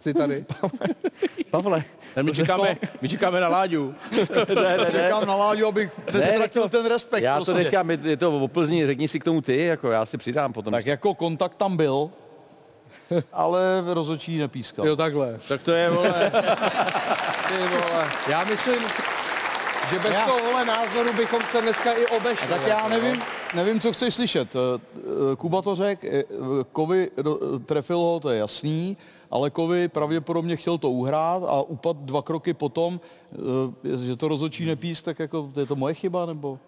jsi 0.02 0.14
tady? 0.14 0.44
Pavle, 1.50 1.84
My 2.22 2.32
čekáme, 2.32 2.76
my 3.00 3.08
čekáme 3.08 3.40
na 3.40 3.48
Láďu. 3.48 3.94
Čekám 4.90 5.26
na 5.26 5.34
Láďu, 5.36 5.66
abych 5.66 5.90
nestratil 6.12 6.68
ten 6.68 6.86
respekt. 6.86 7.22
Já 7.22 7.38
to 7.38 7.44
prostě. 7.44 7.64
nechám, 7.64 7.90
je- 7.90 7.98
je 8.02 8.16
to 8.16 8.38
o 8.40 8.48
Plzni, 8.48 8.86
řekni 8.86 9.08
si 9.08 9.20
k 9.20 9.24
tomu 9.24 9.40
ty, 9.40 9.64
jako 9.64 9.90
já 9.90 10.06
si 10.06 10.18
přidám 10.18 10.52
potom. 10.52 10.72
Tak 10.72 10.86
jako 10.86 11.14
kontakt 11.14 11.54
tam 11.56 11.76
byl, 11.76 12.10
ale 13.32 13.60
rozhodčí 13.86 14.38
nepískal. 14.38 14.86
Jo, 14.86 14.96
takhle. 14.96 15.38
Tak 15.48 15.62
to 15.62 15.70
je, 15.72 15.90
vole. 15.90 16.32
Ty 17.48 17.54
vole. 17.60 18.08
Já 18.30 18.44
myslím, 18.44 18.78
že 19.90 19.98
bez 19.98 20.14
Já- 20.14 20.26
tohohle 20.26 20.64
názoru 20.64 21.12
bychom 21.12 21.40
se 21.50 21.60
dneska 21.62 21.92
i 21.92 22.06
obešli. 22.06 22.46
Tak 22.48 22.62
já 22.66 22.68
jako, 22.76 22.88
nevím, 22.88 23.14
jo. 23.14 23.20
nevím, 23.54 23.80
co 23.80 23.92
chceš 23.92 24.14
slyšet. 24.14 24.48
Eh, 24.56 24.80
eh, 25.32 25.36
Kuba 25.36 25.62
to 25.62 25.74
řekl, 25.74 26.06
eh, 26.06 26.22
Kovy 26.72 27.10
trefil 27.66 27.98
ho, 27.98 28.20
to 28.20 28.30
je 28.30 28.38
jasný, 28.38 28.96
ale 29.32 29.50
Kovy 29.50 29.88
pravděpodobně 29.88 30.56
chtěl 30.56 30.78
to 30.78 30.90
uhrát 30.90 31.42
a 31.46 31.62
upad 31.62 31.96
dva 31.96 32.22
kroky 32.22 32.54
potom, 32.54 33.00
eh, 33.32 34.06
že 34.06 34.16
to 34.16 34.28
rozhodčí 34.28 34.64
nepísk, 34.64 35.04
tak 35.04 35.18
jako 35.18 35.50
je 35.56 35.66
to 35.66 35.76
moje 35.76 35.94
chyba, 35.94 36.26
nebo? 36.26 36.58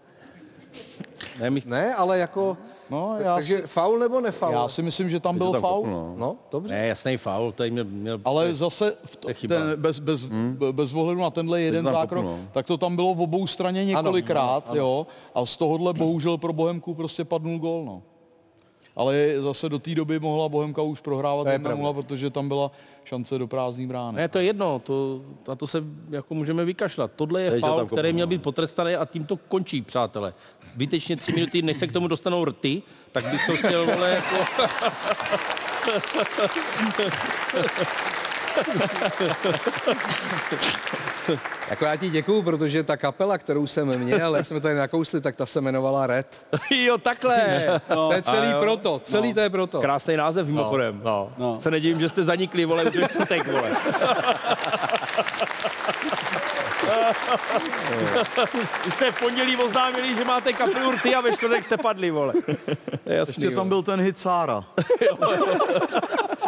Ne, 1.41 1.51
my... 1.51 1.61
Ne, 1.67 1.95
ale 1.95 2.19
jako... 2.19 2.57
No, 2.91 3.15
tak, 3.17 3.27
já, 3.27 3.35
takže 3.35 3.57
si, 3.57 3.67
faul 3.67 3.99
nebo 3.99 4.21
nefaul? 4.21 4.53
já 4.53 4.69
si 4.69 4.83
myslím, 4.83 5.11
že 5.11 5.21
tam 5.21 5.39
to 5.39 5.45
byl 5.45 5.53
tam 5.53 5.61
faul. 5.61 5.83
kopl, 5.83 5.91
no. 5.91 6.15
No, 6.19 6.37
dobře. 6.51 6.75
Ne, 6.75 6.87
jasný 6.87 7.17
faul, 7.17 7.53
tady 7.53 7.71
měl, 7.71 7.85
měl 7.85 8.21
Ale 8.25 8.55
zase 8.55 8.95
v 9.05 9.17
to, 9.17 9.29
ten, 9.49 9.63
bez, 9.77 9.99
bez, 9.99 10.23
hmm. 10.23 10.59
bez 10.73 10.95
ohledu 10.95 11.21
na 11.21 11.31
tenhle 11.31 11.61
jeden 11.61 11.85
zákrok, 11.85 12.25
no. 12.25 12.39
tak 12.53 12.67
to 12.67 12.77
tam 12.77 12.97
bylo 12.97 13.15
v 13.15 13.21
obou 13.21 13.47
straně 13.47 13.85
několikrát, 13.85 14.65
ano, 14.65 14.73
ano. 14.73 14.77
jo, 14.77 15.07
a 15.35 15.47
z 15.47 15.57
tohohle 15.57 15.93
bohužel 15.93 16.39
pro 16.39 16.53
Bohemku 16.53 16.95
prostě 16.95 17.25
padnul 17.25 17.59
gól, 17.59 17.85
no. 17.85 18.03
Ale 18.97 19.35
zase 19.41 19.69
do 19.69 19.79
té 19.79 19.95
doby 19.95 20.19
mohla 20.19 20.49
Bohemka 20.49 20.83
už 20.83 21.01
prohrávat 21.01 21.45
To 21.45 21.51
je 21.51 21.59
1-0, 21.59 21.63
pravda. 21.63 21.93
protože 21.93 22.31
tam 22.31 22.49
byla 22.49 22.71
šance 23.05 23.39
do 23.39 23.47
prázdný 23.47 23.87
brány. 23.87 24.17
Ne, 24.17 24.29
to 24.29 24.39
je 24.39 24.45
jedno, 24.45 24.79
to, 24.79 25.21
na 25.49 25.55
to 25.57 25.67
se 25.67 25.85
jako 26.11 26.35
můžeme 26.35 26.65
vykašlat. 26.65 27.11
Tohle 27.17 27.43
je 27.43 27.51
Teď 27.51 27.63
ho 27.63 27.69
faul, 27.69 27.87
který 27.87 28.13
měl 28.13 28.27
být 28.27 28.43
potrestaný 28.43 28.95
a 28.95 29.05
tím 29.05 29.25
to 29.25 29.37
končí, 29.37 29.83
přátelé. 29.83 30.35
Zbytečně 30.75 31.17
tři 31.17 31.33
minuty, 31.33 31.63
než 31.63 31.77
se 31.77 31.87
k 31.87 31.93
tomu 31.93 32.09
dostanou 32.09 32.45
rty, 32.45 32.83
tak 33.13 33.25
bych 33.31 33.47
to 33.47 33.57
chtěl, 33.57 33.87
vole, 33.87 34.11
jako... 34.11 34.37
Jako 41.71 41.85
já 41.85 41.97
ti 41.97 42.11
děkuju, 42.11 42.43
protože 42.43 42.83
ta 42.83 42.97
kapela, 42.97 43.39
kterou 43.39 43.67
jsem 43.67 43.99
měl, 43.99 44.37
jak 44.37 44.47
jsme 44.47 44.61
tady 44.61 44.75
nakousli, 44.75 45.21
tak 45.21 45.37
ta 45.37 45.47
se 45.47 45.59
jmenovala 45.59 46.07
Red. 46.07 46.27
jo, 46.85 46.99
takhle. 46.99 47.37
To 47.95 48.13
je 48.13 48.23
celý 48.23 48.51
jo. 48.51 48.61
proto, 48.61 49.01
celý 49.05 49.35
to 49.35 49.41
je 49.41 49.51
proto. 49.51 49.81
Krásný 49.81 50.17
název 50.17 50.47
mimochodem. 50.47 51.01
No, 51.05 51.33
no. 51.39 51.61
Se 51.61 51.71
nedivím, 51.71 52.01
že 52.01 52.09
jste 52.09 52.25
zanikli, 52.25 52.65
vole, 52.65 52.85
už 52.85 52.95
je 52.95 53.09
čtvrtek, 53.09 53.47
vole. 53.47 53.71
Vy 58.85 58.91
jste 58.91 59.13
v 59.13 59.21
pondělí 59.21 59.57
oznámili, 59.57 60.17
že 60.17 60.25
máte 60.25 60.53
kapelu 60.53 60.93
rty 60.93 61.15
a 61.15 61.21
ve 61.21 61.33
čtvrtek 61.33 61.65
jste 61.65 61.77
padli, 61.77 62.11
vole. 62.11 62.35
Jasný, 63.07 63.45
Ještě 63.45 63.57
tam 63.57 63.69
byl 63.69 63.83
ten 63.83 64.01
hit 64.01 64.19
Sára. 64.19 64.65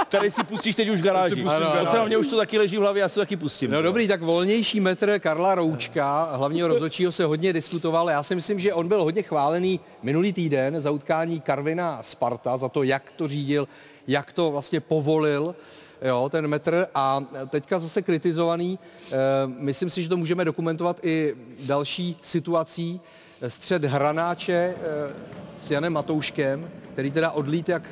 Který 0.09 0.31
si 0.31 0.45
pustíš 0.45 0.75
teď 0.75 0.89
už 0.89 1.01
v 1.01 1.05
garáži. 1.05 1.45
Ano, 1.45 1.73
ano. 1.73 2.07
Mě 2.07 2.17
už 2.17 2.27
to 2.27 2.37
taky 2.37 2.59
leží 2.59 2.77
v 2.77 2.81
hlavě, 2.81 3.01
já 3.01 3.09
si 3.09 3.15
to 3.15 3.21
taky 3.21 3.37
pustím. 3.37 3.71
No 3.71 3.83
dobrý, 3.83 4.09
tak 4.09 4.23
volnější 4.23 4.81
metr 4.81 5.19
Karla 5.19 5.55
Roučka, 5.55 6.31
hlavního 6.33 6.69
rozhodčího 6.69 7.13
se 7.13 7.25
hodně 7.25 7.53
diskutoval. 7.53 8.11
Já 8.11 8.23
si 8.23 8.35
myslím, 8.35 8.59
že 8.59 8.75
on 8.75 8.89
byl 8.89 9.03
hodně 9.05 9.23
chválený 9.23 9.81
minulý 10.03 10.33
týden 10.33 10.81
za 10.81 10.91
utkání 10.91 11.41
Karvina 11.41 12.03
Sparta, 12.03 12.57
za 12.57 12.69
to, 12.69 12.83
jak 12.83 13.13
to 13.17 13.29
řídil, 13.29 13.69
jak 14.07 14.33
to 14.33 14.51
vlastně 14.51 14.81
povolil, 14.81 15.55
jo, 16.03 16.29
ten 16.29 16.47
metr 16.47 16.87
a 16.95 17.25
teďka 17.49 17.79
zase 17.79 18.03
kritizovaný. 18.03 18.79
E, 19.13 19.17
myslím 19.47 19.91
si, 19.91 20.03
že 20.03 20.09
to 20.09 20.17
můžeme 20.17 20.45
dokumentovat 20.45 21.01
i 21.03 21.35
další 21.67 22.17
situací. 22.23 23.01
Střed 23.49 23.85
Hranáče 23.85 24.53
e, 24.53 24.75
s 25.59 25.71
Janem 25.71 25.93
Matouškem, 25.93 26.71
který 26.93 27.11
teda 27.11 27.31
odlít 27.31 27.69
jak 27.69 27.83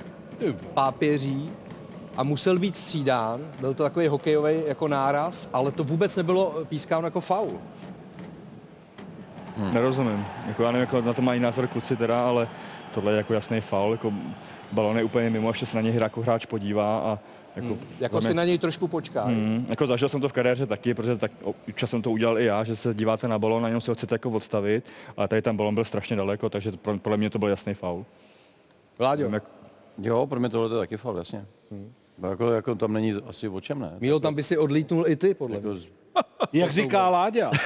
pápěří, 0.74 1.50
a 2.16 2.22
musel 2.22 2.58
být 2.58 2.76
střídán. 2.76 3.40
Byl 3.60 3.74
to 3.74 3.82
takový 3.82 4.08
hokejový 4.08 4.62
jako 4.66 4.88
náraz, 4.88 5.48
ale 5.52 5.72
to 5.72 5.84
vůbec 5.84 6.16
nebylo 6.16 6.64
pískáno 6.68 7.06
jako 7.06 7.20
faul. 7.20 7.60
Hmm. 9.56 9.74
Nerozumím. 9.74 10.26
Jako 10.46 10.62
já 10.62 10.70
nevím, 10.72 10.80
jako 10.80 11.00
na 11.00 11.12
to 11.12 11.22
mají 11.22 11.40
názor 11.40 11.66
kluci 11.66 11.96
teda, 11.96 12.28
ale 12.28 12.48
tohle 12.94 13.12
je 13.12 13.16
jako 13.16 13.34
jasný 13.34 13.60
faul, 13.60 13.92
jako 13.92 14.12
balon 14.72 14.98
je 14.98 15.04
úplně 15.04 15.30
mimo, 15.30 15.48
ještě 15.48 15.66
se 15.66 15.76
na 15.76 15.80
něj 15.80 15.94
jako 15.94 16.22
hráč 16.22 16.46
podívá 16.46 16.98
a 16.98 17.18
jako, 17.56 17.68
hmm. 17.68 17.78
Jako 18.00 18.20
si 18.20 18.34
na 18.34 18.44
něj 18.44 18.58
trošku 18.58 18.88
počká. 18.88 19.24
Hmm, 19.24 19.66
jako 19.68 19.86
zažil 19.86 20.08
jsem 20.08 20.20
to 20.20 20.28
v 20.28 20.32
kariéře 20.32 20.66
taky, 20.66 20.94
protože 20.94 21.16
tak 21.16 21.32
časem 21.74 22.02
to 22.02 22.10
udělal 22.10 22.38
i 22.38 22.44
já, 22.44 22.64
že 22.64 22.76
se 22.76 22.94
díváte 22.94 23.28
na 23.28 23.38
balon 23.38 23.64
a 23.64 23.68
jenom 23.68 23.80
si 23.80 23.90
ho 23.90 23.94
chcete 23.94 24.14
jako 24.14 24.30
odstavit, 24.30 24.84
ale 25.16 25.28
tady 25.28 25.42
ten 25.42 25.56
balon 25.56 25.74
byl 25.74 25.84
strašně 25.84 26.16
daleko, 26.16 26.50
takže 26.50 26.72
pro- 26.72 26.98
podle 26.98 27.16
mě 27.16 27.30
to 27.30 27.38
byl 27.38 27.48
jasný 27.48 27.74
faul. 27.74 28.04
Vláďo, 28.98 29.28
jak, 29.32 29.44
Jo, 29.98 30.26
pro 30.26 30.40
mě 30.40 30.48
tohle 30.48 30.76
je 30.76 30.80
taky 30.80 30.96
faul, 30.96 31.16
jasně. 31.16 31.46
Hmm. 31.70 31.92
Jako, 32.30 32.50
jako 32.52 32.74
tam 32.74 32.92
není 32.92 33.12
asi 33.26 33.48
o 33.48 33.60
čem, 33.60 33.78
ne? 33.80 33.92
Mílo, 34.00 34.20
tam 34.20 34.34
by 34.34 34.42
si 34.42 34.58
odlítnul 34.58 35.04
i 35.08 35.16
ty, 35.16 35.34
podle 35.34 35.60
mě. 35.60 35.68
Jako, 35.68 35.78
z- 35.80 35.86
Jak 36.52 36.72
říká 36.72 37.08
Láďa. 37.08 37.50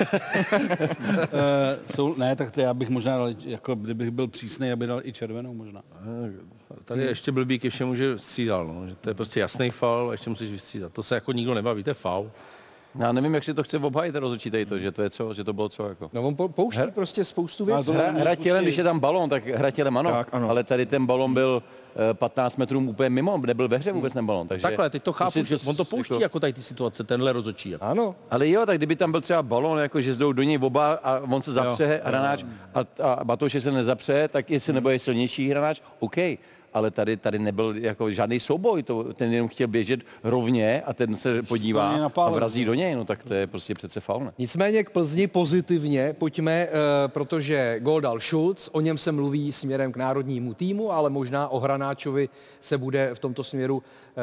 Eh, 1.33 1.79
jsou, 1.95 2.15
ne, 2.15 2.37
tak 2.37 2.51
to 2.51 2.61
já 2.61 2.75
bych 2.75 2.89
možná, 2.89 3.17
dal, 3.19 3.29
jako 3.45 3.75
kdybych 3.75 4.11
byl 4.11 4.29
přísný, 4.29 4.73
aby 4.73 4.87
dal 4.87 5.01
i 5.05 5.13
červenou 5.13 5.55
možná. 5.55 5.83
Tady 6.85 7.03
je 7.03 7.09
ještě 7.09 7.33
blbý 7.33 7.59
ke 7.59 7.71
všemu, 7.71 7.95
že 7.95 8.19
střídal, 8.19 8.67
no. 8.67 8.89
že 8.89 8.95
to 8.95 9.11
je 9.11 9.15
prostě 9.15 9.41
jasný 9.41 9.71
faul 9.71 10.09
a 10.09 10.13
ještě 10.13 10.31
musíš 10.31 10.51
vystřídat. 10.51 10.93
To 10.93 11.03
se 11.03 11.15
jako 11.15 11.33
nikdo 11.33 11.55
nebaví, 11.55 11.83
to 11.85 11.91
je 11.91 11.95
faul. 11.95 12.31
já 12.99 13.13
nevím, 13.13 13.35
jak 13.35 13.45
si 13.45 13.55
to 13.55 13.63
chce 13.63 13.79
obhájit, 13.79 14.15
rozhodčí 14.15 14.51
tady 14.51 14.67
to, 14.67 14.79
že 14.79 14.93
to 14.93 15.03
je 15.03 15.11
co, 15.11 15.35
že 15.35 15.45
to 15.45 15.53
bylo 15.53 15.69
co, 15.69 15.89
jako. 15.89 16.11
No 16.13 16.23
on 16.23 16.37
po- 16.37 16.49
pouští 16.49 16.81
Her- 16.81 16.91
prostě 16.91 17.25
spoustu 17.25 17.65
věcí. 17.65 17.93
Hra, 17.93 18.11
hra 18.11 18.35
tělem, 18.35 18.65
když 18.65 18.77
je 18.77 18.85
tam 18.85 19.01
balón, 19.01 19.31
tak 19.31 19.47
hra 19.47 19.71
tělem 19.71 19.97
ano, 19.97 20.11
Tak, 20.11 20.29
ano. 20.33 20.51
ale 20.51 20.65
tady 20.65 20.87
ten 20.87 21.07
balón 21.07 21.35
byl 21.35 21.63
eh, 21.63 21.88
15 22.13 22.57
metrů 22.57 22.81
úplně 22.81 23.11
mimo, 23.11 23.39
nebyl 23.39 23.69
ve 23.69 23.77
hře 23.79 23.93
vůbec 23.93 24.13
ten 24.13 24.27
balón. 24.27 24.49
Takže 24.49 24.63
Takhle, 24.63 24.91
teď 24.91 25.03
to 25.03 25.13
chápu, 25.13 25.31
si 25.31 25.45
že 25.45 25.57
on 25.67 25.77
to 25.77 25.85
pouští 25.85 26.15
jako- 26.15 26.23
jako 26.23 26.41
tady 26.41 26.53
ty 26.53 26.63
situace, 26.63 27.05
tenhle 27.05 27.33
rozhodčí. 27.33 27.71
Jako. 27.71 27.85
Ano. 27.85 28.15
Ale 28.31 28.49
jo, 28.49 28.67
tak 28.67 28.77
kdyby 28.77 28.97
tam 28.97 29.11
byl 29.13 29.21
třeba 29.21 29.43
balón, 29.43 29.79
jako 29.79 30.01
že 30.01 30.15
jdou 30.15 30.33
do 30.33 30.43
něj 30.43 30.59
oba 30.63 30.93
a 30.93 31.19
on 31.19 31.43
se 31.43 31.53
zapře, 31.53 32.01
hranáč, 32.05 32.45
a, 32.75 32.81
a 33.03 33.25
Matouše 33.25 33.61
se 33.61 33.71
nezapře, 33.73 34.29
tak 34.29 34.51
jestli 34.51 34.73
nebo 34.73 34.89
je 34.89 34.99
silnější 34.99 35.51
hranáč, 35.51 35.81
OK. 35.99 36.17
Ale 36.75 36.91
tady, 36.91 37.17
tady 37.17 37.39
nebyl 37.39 37.75
jako 37.77 38.11
žádný 38.11 38.41
souboj, 38.41 38.83
to, 38.83 39.15
ten 39.15 39.33
jenom 39.33 39.49
chtěl 39.49 39.69
běžet 39.69 40.01
rovně 40.23 40.83
a 40.83 40.95
ten 40.95 41.17
se 41.17 41.43
podívá 41.43 42.11
a 42.17 42.31
vrazí 42.31 42.65
do 42.65 42.75
něj, 42.75 42.95
no 42.95 43.05
tak 43.05 43.25
to 43.25 43.35
je 43.35 43.47
prostě 43.47 43.75
přece 43.75 44.01
faul? 44.01 44.33
Nicméně 44.39 44.85
k 44.85 44.91
Plzni 44.91 45.27
pozitivně 45.27 46.13
pojďme, 46.19 46.53
eh, 46.53 46.69
protože 47.07 47.77
gól 47.81 48.01
dal 48.01 48.21
Schulz, 48.21 48.69
o 48.73 48.81
něm 48.81 48.99
se 48.99 49.13
mluví 49.13 49.53
směrem 49.53 49.93
k 49.93 49.97
národnímu 49.97 50.55
týmu, 50.55 50.93
ale 50.93 51.11
možná 51.11 51.49
o 51.49 51.61
Hranáčovi 51.61 52.29
se 52.61 52.79
bude 52.79 53.11
v 53.15 53.19
tomto 53.19 53.45
směru 53.45 53.83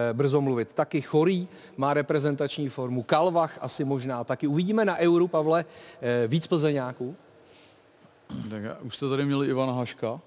eh, 0.10 0.14
brzo 0.14 0.42
mluvit. 0.42 0.74
Taky 0.74 1.02
Chorý 1.02 1.48
má 1.78 1.94
reprezentační 1.94 2.70
formu, 2.70 3.04
Kalvach 3.04 3.58
asi 3.62 3.84
možná 3.84 4.24
taky. 4.24 4.48
Uvidíme 4.48 4.86
na 4.86 4.98
Euru, 4.98 5.28
Pavle, 5.28 5.66
eh, 6.02 6.28
víc 6.28 6.48
Plzeňáků? 6.48 7.16
Tak 8.50 8.64
já- 8.64 8.78
už 8.84 8.96
jste 8.96 9.10
tady 9.10 9.26
měli 9.26 9.48
Ivana 9.48 9.74
Haška. 9.74 10.20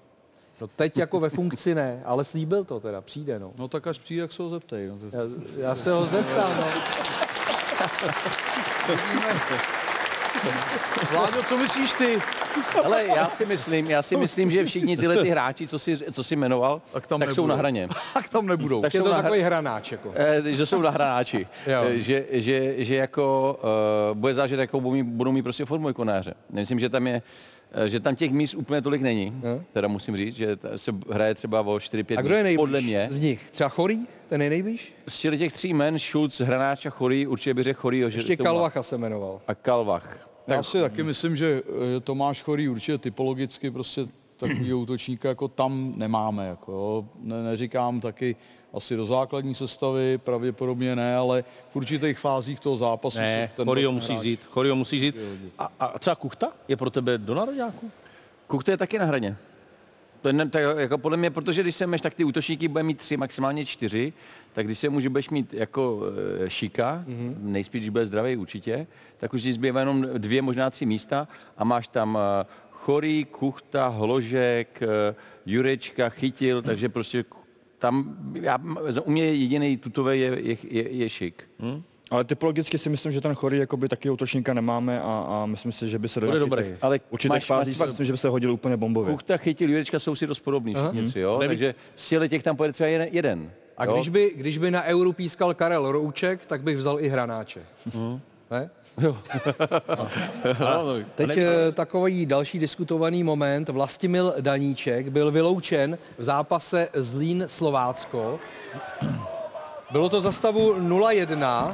No 0.61 0.67
teď 0.67 0.97
jako 0.97 1.19
ve 1.19 1.29
funkci 1.29 1.75
ne, 1.75 2.01
ale 2.05 2.25
slíbil 2.25 2.63
to 2.63 2.79
teda, 2.79 3.01
přijde 3.01 3.39
no. 3.39 3.51
No 3.57 3.67
tak 3.67 3.87
až 3.87 3.99
přijde, 3.99 4.21
jak 4.21 4.33
se 4.33 4.43
ho 4.43 4.49
zeptej. 4.49 4.87
No, 4.87 4.97
to 4.97 5.17
Já, 5.17 5.23
já 5.57 5.75
se 5.75 5.91
ho 5.91 6.05
zeptám, 6.05 6.57
no. 6.57 6.67
Vláďo, 11.11 11.43
co 11.43 11.57
myslíš 11.57 11.93
ty? 11.93 12.19
Ale 12.83 13.05
já 13.05 13.29
si 13.29 13.45
myslím, 13.45 13.89
já 13.89 14.01
si 14.01 14.17
myslím, 14.17 14.51
že 14.51 14.65
všichni 14.65 14.97
tyhle 14.97 15.23
ty 15.23 15.29
hráči, 15.29 15.67
co 15.67 15.79
si, 15.79 15.97
co 16.11 16.23
si 16.23 16.35
jmenoval, 16.35 16.81
tak, 16.93 17.07
tam 17.07 17.19
tak 17.19 17.31
jsou 17.31 17.47
na 17.47 17.55
hraně. 17.55 17.89
Tak 18.13 18.29
tam 18.29 18.47
nebudou. 18.47 18.81
Tak 18.81 18.93
Je 18.93 19.01
to 19.01 19.11
na 19.11 19.21
takový 19.21 19.41
hranáč 19.41 19.91
jako. 19.91 20.11
Eh, 20.15 20.53
že 20.53 20.65
jsou 20.65 20.81
na 20.81 20.89
hranáči. 20.89 21.47
Eh, 21.67 21.97
že, 21.97 22.25
že, 22.31 22.85
že 22.85 22.95
jako 22.95 23.59
uh, 24.11 24.17
bude 24.17 24.33
záležet, 24.33 24.59
jakou 24.59 24.81
budou 24.81 24.93
mít, 24.93 25.03
budou 25.03 25.31
mít 25.31 25.41
prostě 25.41 25.65
formu 25.65 25.87
jako 25.87 26.03
na 26.03 26.17
hře. 26.17 26.33
Myslím, 26.49 26.79
že 26.79 26.89
tam 26.89 27.07
je 27.07 27.15
eh, 27.15 27.21
že 27.85 27.99
tam 27.99 28.15
těch 28.15 28.31
míst 28.31 28.55
úplně 28.55 28.81
tolik 28.81 29.01
není, 29.01 29.41
teda 29.73 29.87
musím 29.87 30.17
říct, 30.17 30.35
že 30.35 30.57
se 30.75 30.91
hraje 31.11 31.35
třeba 31.35 31.61
o 31.61 31.75
4-5 31.77 32.17
A 32.17 32.21
kdo 32.21 32.35
je 32.35 32.43
nejblíž 32.43 32.57
podle 32.57 32.81
mě. 32.81 33.07
z 33.11 33.19
nich? 33.19 33.51
Třeba 33.51 33.69
Chorý? 33.69 33.99
Ten 34.27 34.41
je 34.41 34.49
nejblíž? 34.49 34.93
Z 35.07 35.19
těch 35.37 35.53
tří 35.53 35.73
men, 35.73 35.99
Schulz, 35.99 36.39
Hranáč 36.41 36.85
a 36.85 36.89
Chorý, 36.89 37.27
určitě 37.27 37.53
bych 37.53 37.63
řekl 37.63 37.79
Chorýho. 37.81 38.09
že 38.09 38.19
Ještě 38.19 38.37
Kalvacha 38.37 38.83
se 38.83 38.97
jmenoval. 38.97 39.41
A 39.47 39.55
Kalvach. 39.55 40.29
Já 40.47 40.63
si 40.63 40.81
taky 40.81 41.03
myslím, 41.03 41.35
že 41.35 41.61
eh, 41.97 41.99
Tomáš 41.99 42.41
Chorý 42.43 42.69
určitě 42.69 42.97
typologicky 42.97 43.71
prostě 43.71 44.05
takového 44.37 44.79
útočníka 44.79 45.29
jako 45.29 45.47
tam 45.47 45.93
nemáme. 45.95 46.47
Jako, 46.47 46.71
jo. 46.71 47.05
ne, 47.21 47.43
neříkám 47.43 47.99
taky 47.99 48.35
asi 48.73 48.95
do 48.95 49.05
základní 49.05 49.55
sestavy, 49.55 50.17
pravděpodobně 50.17 50.95
ne, 50.95 51.15
ale 51.15 51.43
v 51.71 51.75
určitých 51.75 52.19
fázích 52.19 52.59
toho 52.59 52.77
zápasu. 52.77 53.17
Ne, 53.17 53.51
Chorio 53.55 53.91
hráč- 53.91 53.95
musí 53.95 54.19
žít, 54.21 54.45
Chorio 54.45 54.75
musí 54.75 54.99
žít. 54.99 55.17
A, 55.57 55.71
a 55.79 55.99
třeba 55.99 56.15
Kuchta 56.15 56.51
je 56.67 56.77
pro 56.77 56.89
tebe 56.89 57.17
do 57.17 57.35
národňáku? 57.35 57.91
Kuchta 58.47 58.71
je 58.71 58.77
taky 58.77 58.99
na 58.99 59.05
hraně. 59.05 59.37
To 60.21 60.27
je, 60.29 60.33
ne, 60.33 60.49
tak 60.49 60.63
jako 60.77 60.97
podle 60.97 61.17
mě, 61.17 61.31
protože 61.31 61.61
když 61.61 61.75
se 61.75 61.87
meš, 61.87 62.01
tak 62.01 62.13
ty 62.13 62.23
útočníky 62.23 62.67
bude 62.67 62.83
mít 62.83 62.97
tři, 62.97 63.17
maximálně 63.17 63.65
čtyři, 63.65 64.13
tak 64.53 64.65
když 64.65 64.79
se 64.79 64.89
může 64.89 65.09
budeš 65.09 65.29
mít 65.29 65.53
jako 65.53 66.01
e, 66.45 66.49
šika, 66.49 67.03
mm-hmm. 67.07 67.35
nejspíš, 67.39 67.79
když 67.81 67.89
bude 67.89 68.05
zdravý 68.05 68.37
určitě, 68.37 68.87
tak 69.17 69.33
už 69.33 69.41
ti 69.41 69.53
zbývá 69.53 69.79
jenom 69.79 70.07
dvě, 70.17 70.41
možná 70.41 70.69
tři 70.69 70.85
místa 70.85 71.27
a 71.57 71.63
máš 71.63 71.87
tam 71.87 72.17
e, 72.17 72.45
Chorý, 72.71 73.25
Kuchta, 73.25 73.87
Hložek, 73.87 74.81
e, 74.81 75.15
Jurečka, 75.45 76.09
Chytil, 76.09 76.61
takže 76.61 76.89
prostě 76.89 77.25
tam, 77.79 78.17
já, 78.33 78.59
u 79.05 79.11
mě 79.11 79.23
jediný 79.33 79.77
tutové 79.77 80.17
je, 80.17 80.37
je, 80.41 80.57
je, 80.69 80.89
je 80.91 81.09
šik. 81.09 81.43
Hmm? 81.59 81.83
Ale 82.11 82.23
typologicky 82.23 82.77
si 82.77 82.89
myslím, 82.89 83.11
že 83.11 83.21
ten 83.21 83.35
chorý 83.35 83.57
jakoby 83.57 83.89
taky 83.89 84.09
útočníka 84.09 84.53
nemáme 84.53 85.01
a, 85.01 85.03
a 85.29 85.45
myslím 85.45 85.71
si, 85.71 85.87
že 85.89 85.99
by 85.99 86.09
se 86.09 86.19
do 86.19 86.27
Bude 86.27 86.39
dobrý. 86.39 86.65
Ale 86.81 86.99
určitých 87.09 87.29
máš- 87.35 87.45
fází 87.45 87.69
máš 87.69 87.73
si 87.73 87.79
fakt- 87.79 87.87
myslím, 87.89 88.05
že 88.05 88.11
by 88.11 88.17
se 88.17 88.29
hodil 88.29 88.51
úplně 88.51 88.77
bombově. 88.77 89.11
Kuchta, 89.13 89.37
Chytil, 89.37 89.69
Jurečka 89.69 89.99
jsou 89.99 90.15
si 90.15 90.27
dost 90.27 90.39
podobní 90.39 90.75
Aha. 90.75 90.91
všichni 90.91 91.21
jo? 91.21 91.39
Neví- 91.39 91.47
takže 91.47 91.75
z 91.95 92.27
těch 92.29 92.43
tam 92.43 92.55
pojede 92.55 92.73
třeba 92.73 92.87
jeden. 92.89 93.07
jeden 93.11 93.51
A 93.77 93.85
jo? 93.85 93.93
když 93.93 94.09
by, 94.09 94.31
když 94.35 94.57
by 94.57 94.71
na 94.71 94.83
Euru 94.83 95.13
pískal 95.13 95.53
Karel 95.53 95.91
Rouček, 95.91 96.45
tak 96.45 96.61
bych 96.63 96.77
vzal 96.77 96.99
i 96.99 97.09
hranáče. 97.09 97.61
Ne? 98.51 98.69
Jo. 99.01 99.17
Teď 101.15 101.37
eh, 101.37 101.71
takový 101.71 102.25
další 102.25 102.59
diskutovaný 102.59 103.23
moment. 103.23 103.69
Vlastimil 103.69 104.33
Daníček 104.39 105.09
byl 105.09 105.31
vyloučen 105.31 105.97
v 106.17 106.23
zápase 106.23 106.89
Zlín-Slovácko. 106.93 108.39
Bylo 109.91 110.09
to 110.09 110.21
za 110.21 110.31
stavu 110.31 110.73
0-1, 110.73 111.73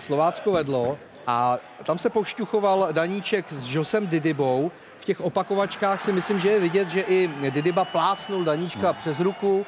Slovácko 0.00 0.52
vedlo 0.52 0.98
a 1.26 1.58
tam 1.84 1.98
se 1.98 2.10
pošťuchoval 2.10 2.88
Daníček 2.92 3.52
s 3.52 3.74
Josem 3.74 4.06
Didibou. 4.06 4.70
V 5.00 5.04
těch 5.04 5.20
opakovačkách 5.20 6.00
si 6.02 6.12
myslím, 6.12 6.38
že 6.38 6.48
je 6.48 6.60
vidět, 6.60 6.88
že 6.88 7.00
i 7.00 7.30
Didiba 7.50 7.84
plácnul 7.84 8.44
Daníčka 8.44 8.92
přes 8.92 9.20
ruku, 9.20 9.66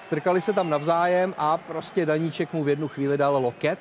strkali 0.00 0.40
se 0.40 0.52
tam 0.52 0.70
navzájem 0.70 1.34
a 1.38 1.56
prostě 1.56 2.06
Daníček 2.06 2.52
mu 2.52 2.64
v 2.64 2.68
jednu 2.68 2.88
chvíli 2.88 3.18
dal 3.18 3.42
loket. 3.42 3.78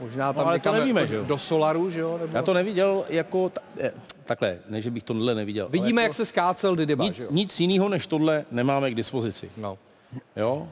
Možná 0.00 0.32
tam 0.32 0.42
No, 0.44 0.48
ale 0.48 0.58
to 0.58 0.68
někam 0.68 0.74
nevíme, 0.74 1.00
jako 1.00 1.10
že 1.12 1.16
jo? 1.16 1.24
do 1.24 1.38
solaru, 1.38 1.90
že 1.90 2.00
jo? 2.00 2.18
Nebo... 2.20 2.36
Já 2.36 2.42
to 2.42 2.54
neviděl 2.54 3.04
jako, 3.08 3.48
ta, 3.48 3.60
eh, 3.80 3.92
takhle, 4.24 4.58
ne, 4.68 4.80
že 4.82 4.90
bych 4.90 5.02
tohle 5.02 5.34
neviděl. 5.34 5.68
Vidíme, 5.68 6.02
jako, 6.02 6.08
jak 6.10 6.14
se 6.14 6.26
skácel 6.26 6.76
Didiba, 6.76 7.04
nic, 7.04 7.16
že 7.16 7.22
jo? 7.22 7.28
nic 7.32 7.60
jiného 7.60 7.88
než 7.88 8.06
tohle 8.06 8.44
nemáme 8.50 8.90
k 8.90 8.94
dispozici. 8.94 9.50
No. 9.56 9.78
Jo? 10.36 10.68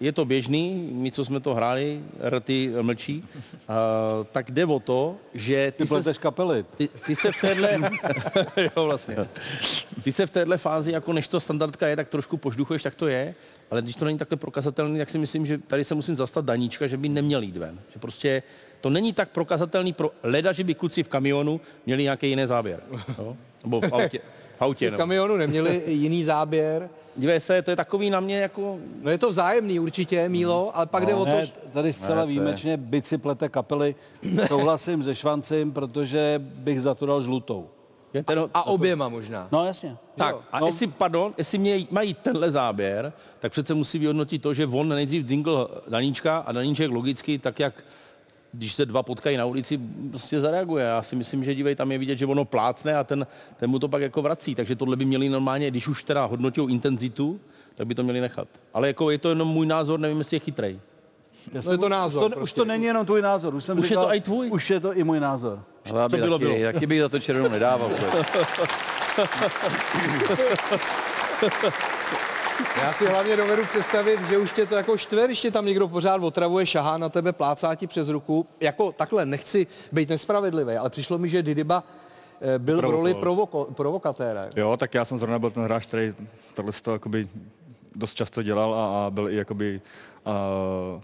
Je 0.00 0.12
to 0.12 0.24
běžný, 0.24 0.90
my, 0.92 1.12
co 1.12 1.24
jsme 1.24 1.40
to 1.40 1.54
hráli, 1.54 2.00
rty 2.28 2.72
mlčí, 2.82 3.24
uh, 3.34 4.26
tak 4.32 4.50
jde 4.50 4.64
o 4.66 4.80
to, 4.80 5.16
že 5.34 5.72
Ty 5.76 5.84
pleteš 5.84 6.18
kapely. 6.18 6.64
ty, 6.76 6.88
ty 7.06 7.16
se 7.16 7.32
v 7.32 7.40
téhle, 7.40 7.78
jo 8.76 8.84
vlastně, 8.84 9.16
ty 10.04 10.12
se 10.12 10.26
v 10.26 10.30
téhle 10.30 10.58
fázi, 10.58 10.92
jako 10.92 11.12
než 11.12 11.28
to 11.28 11.40
standardka 11.40 11.86
je, 11.88 11.96
tak 11.96 12.08
trošku 12.08 12.36
požduchuješ, 12.36 12.82
tak 12.82 12.94
to 12.94 13.06
je, 13.06 13.34
ale 13.72 13.82
když 13.82 13.96
to 13.96 14.04
není 14.04 14.18
takhle 14.18 14.36
prokazatelný, 14.36 14.98
tak 14.98 15.10
si 15.10 15.18
myslím, 15.18 15.46
že 15.46 15.58
tady 15.58 15.84
se 15.84 15.94
musím 15.94 16.16
zastat 16.16 16.44
Daníčka, 16.44 16.86
že 16.86 16.96
by 16.96 17.08
neměl 17.08 17.42
jít 17.42 17.56
ven. 17.56 17.80
Že 17.92 17.98
prostě 17.98 18.42
to 18.80 18.90
není 18.90 19.12
tak 19.12 19.28
prokazatelný 19.30 19.92
pro 19.92 20.10
leda, 20.22 20.52
že 20.52 20.64
by 20.64 20.74
kluci 20.74 21.02
v 21.02 21.08
kamionu 21.08 21.60
měli 21.86 22.02
nějaký 22.02 22.28
jiný 22.28 22.46
záběr. 22.46 22.82
Jo? 23.18 23.36
Nebo 23.64 23.80
v 23.80 23.92
autě. 23.92 24.20
V 24.56 24.62
autě 24.62 24.88
V 24.88 24.92
no. 24.92 24.98
kamionu 24.98 25.36
neměli 25.36 25.82
jiný 25.86 26.24
záběr. 26.24 26.90
Dívej 27.16 27.40
se, 27.40 27.62
to 27.62 27.70
je 27.70 27.76
takový 27.76 28.10
na 28.10 28.20
mě 28.20 28.38
jako... 28.38 28.78
No 29.02 29.10
je 29.10 29.18
to 29.18 29.30
vzájemný 29.30 29.80
určitě, 29.80 30.28
Mílo, 30.28 30.76
ale 30.76 30.86
pak 30.86 31.06
jde 31.06 31.14
o 31.14 31.24
to, 31.24 31.30
Ne, 31.30 31.46
tady 31.72 31.92
zcela 31.92 32.20
Ne, 32.20 32.26
výjimečně 32.26 32.76
bici 32.76 33.18
plete 33.18 33.48
kapely. 33.48 33.94
Souhlasím 34.46 35.02
se 35.02 35.14
Švancem, 35.14 35.72
protože 35.72 36.42
bych 36.44 36.82
za 36.82 36.94
to 36.94 37.06
dal 37.06 37.22
žlutou. 37.22 37.68
Je 38.14 38.22
ten, 38.22 38.48
a 38.54 38.66
oběma 38.66 39.08
možná. 39.08 39.48
No 39.52 39.66
jasně. 39.66 39.96
Tak, 40.16 40.36
a 40.52 40.60
No. 40.60 40.66
jestli, 40.66 40.86
pardon, 40.86 41.34
jestli 41.38 41.58
mě 41.58 41.86
mají 41.90 42.14
tenhle 42.14 42.50
záběr, 42.50 43.12
tak 43.38 43.52
přece 43.52 43.74
musí 43.74 43.98
vyhodnotit 43.98 44.42
to, 44.42 44.54
že 44.54 44.66
on 44.66 44.88
nejdřív 44.88 45.24
dzingl 45.24 45.82
Daníčka 45.88 46.38
a 46.38 46.52
Daníček 46.52 46.90
logicky, 46.90 47.38
tak 47.38 47.60
jak 47.60 47.84
když 48.52 48.74
se 48.74 48.86
dva 48.86 49.02
potkají 49.02 49.36
na 49.36 49.44
ulici, 49.44 49.80
prostě 50.10 50.40
zareaguje. 50.40 50.84
Já 50.84 51.02
si 51.02 51.16
myslím, 51.16 51.44
že 51.44 51.54
dívej, 51.54 51.74
tam 51.74 51.92
je 51.92 51.98
vidět, 51.98 52.18
že 52.18 52.26
ono 52.26 52.44
plácne 52.44 52.96
a 52.96 53.04
ten, 53.04 53.26
ten 53.56 53.70
mu 53.70 53.78
to 53.78 53.88
pak 53.88 54.02
jako 54.02 54.22
vrací. 54.22 54.54
Takže 54.54 54.76
tohle 54.76 54.96
by 54.96 55.04
měli 55.04 55.28
normálně, 55.28 55.70
když 55.70 55.88
už 55.88 56.04
teda 56.04 56.24
hodnotil 56.24 56.70
intenzitu, 56.70 57.40
tak 57.74 57.86
by 57.86 57.94
to 57.94 58.02
měli 58.02 58.20
nechat. 58.20 58.48
Ale 58.74 58.86
jako 58.86 59.10
je 59.10 59.18
to 59.18 59.28
jenom 59.28 59.48
můj 59.48 59.66
názor, 59.66 60.00
nevím, 60.00 60.18
jestli 60.18 60.36
je 60.36 60.40
chytrej. 60.40 60.80
No 61.66 61.72
je 61.72 61.78
to 61.78 61.88
názor. 61.88 62.22
To, 62.22 62.28
prostě. 62.28 62.42
Už 62.42 62.52
to 62.52 62.64
není 62.64 62.84
jenom 62.84 63.06
tvůj 63.06 63.22
názor. 63.22 63.54
Už, 63.54 63.64
jsem 63.64 63.78
Už 63.78 63.84
je 63.84 63.88
říkal, 63.88 64.04
to 64.06 64.14
i 64.14 64.20
tvůj? 64.20 64.50
Už 64.50 64.70
je 64.70 64.80
to 64.80 64.94
i 64.94 65.04
můj 65.04 65.20
názor. 65.20 65.62
Ale 65.90 66.02
aby 66.02 66.16
bylo, 66.16 66.38
taky, 66.38 66.52
bylo. 66.52 66.72
taky 66.72 66.86
bych 66.86 67.00
za 67.00 67.08
to 67.08 67.18
červenou 67.18 67.48
nedával. 67.48 67.90
Já 72.82 72.92
si 72.92 73.06
hlavně 73.06 73.36
dovedu 73.36 73.62
představit, 73.66 74.20
že 74.28 74.38
už 74.38 74.52
tě 74.52 74.66
to 74.66 74.74
jako 74.74 74.96
štve, 74.96 75.26
když 75.26 75.40
tě 75.40 75.50
tam 75.50 75.66
někdo 75.66 75.88
pořád 75.88 76.22
otravuje, 76.22 76.66
šahá 76.66 76.98
na 76.98 77.08
tebe, 77.08 77.32
plácá 77.32 77.74
ti 77.74 77.86
přes 77.86 78.08
ruku. 78.08 78.46
Jako 78.60 78.92
takhle, 78.92 79.26
nechci 79.26 79.66
být 79.92 80.08
nespravedlivý, 80.08 80.74
ale 80.74 80.90
přišlo 80.90 81.18
mi, 81.18 81.28
že 81.28 81.42
Didiba 81.42 81.84
eh, 82.40 82.58
byl 82.58 82.76
v 82.76 82.80
roli 82.80 83.14
provoko, 83.14 83.68
provokatéra. 83.74 84.46
Jo, 84.56 84.76
tak 84.76 84.94
já 84.94 85.04
jsem 85.04 85.18
zrovna 85.18 85.38
byl 85.38 85.50
ten 85.50 85.62
hráč, 85.62 85.86
který 85.86 86.14
tohle 86.54 86.72
to 86.82 86.92
jakoby 86.92 87.28
dost 87.94 88.14
často 88.14 88.42
dělal 88.42 88.74
a, 88.74 89.06
a 89.06 89.10
byl 89.10 89.28
i 89.28 89.36
jakoby 89.36 89.80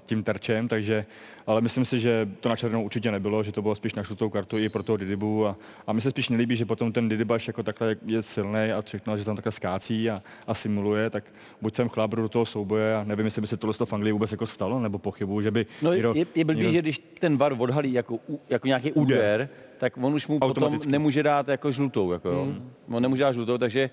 tím 0.07 0.23
terčem, 0.23 0.69
takže, 0.69 1.07
ale 1.47 1.61
myslím 1.61 1.85
si, 1.85 1.99
že 2.01 2.29
to 2.41 2.49
na 2.49 2.57
červenou 2.57 2.83
určitě 2.85 3.11
nebylo, 3.11 3.43
že 3.43 3.53
to 3.53 3.63
bylo 3.63 3.75
spíš 3.75 3.95
na 3.95 4.03
žlutou 4.03 4.29
kartu 4.31 4.59
i 4.59 4.69
pro 4.69 4.83
toho 4.83 4.97
Didibu 4.97 5.47
a, 5.47 5.57
a 5.87 5.93
mi 5.93 6.01
se 6.01 6.11
spíš 6.11 6.29
nelíbí, 6.29 6.57
že 6.57 6.65
potom 6.65 6.93
ten 6.93 7.09
Didibaš 7.09 7.47
jako 7.47 7.63
takhle 7.63 7.97
je 8.07 8.23
silný 8.23 8.73
a 8.73 8.83
všechno, 8.83 9.17
že 9.17 9.25
tam 9.25 9.37
takhle 9.37 9.53
skácí 9.53 10.11
a, 10.11 10.17
a 10.47 10.55
simuluje, 10.55 11.11
tak 11.11 11.25
buď 11.63 11.75
jsem 11.77 11.89
chlábru 11.89 12.23
do 12.23 12.29
toho 12.29 12.47
souboje 12.47 12.97
a 12.97 13.05
nevím, 13.05 13.25
jestli 13.25 13.41
by 13.41 13.47
se 13.47 13.57
tohle 13.57 13.87
v 13.87 13.93
Anglii 13.93 14.13
vůbec 14.13 14.33
jako 14.33 14.47
stalo, 14.47 14.81
nebo 14.81 14.99
pochybu, 14.99 15.41
že 15.41 15.51
by 15.51 15.67
No 15.83 15.93
někdo, 15.93 16.13
je, 16.17 16.27
je 16.35 16.45
blbý, 16.45 16.59
někdo- 16.59 16.73
že 16.73 16.83
když 16.83 16.99
ten 16.99 17.37
VAR 17.37 17.55
odhalí 17.59 17.93
jako, 17.93 18.19
jako 18.49 18.67
nějaký 18.67 18.93
úder, 18.93 19.49
tak 19.79 19.97
on 19.97 20.15
už 20.15 20.27
mu 20.27 20.39
potom 20.39 20.79
nemůže 20.87 21.23
dát 21.23 21.49
jako 21.49 21.73
žlutou. 21.73 22.13
Jako, 22.13 22.29
jo. 22.29 22.49
On 22.89 23.03
nemůže 23.03 23.23
dát 23.23 23.33
žlutou, 23.33 23.59
takže, 23.59 23.91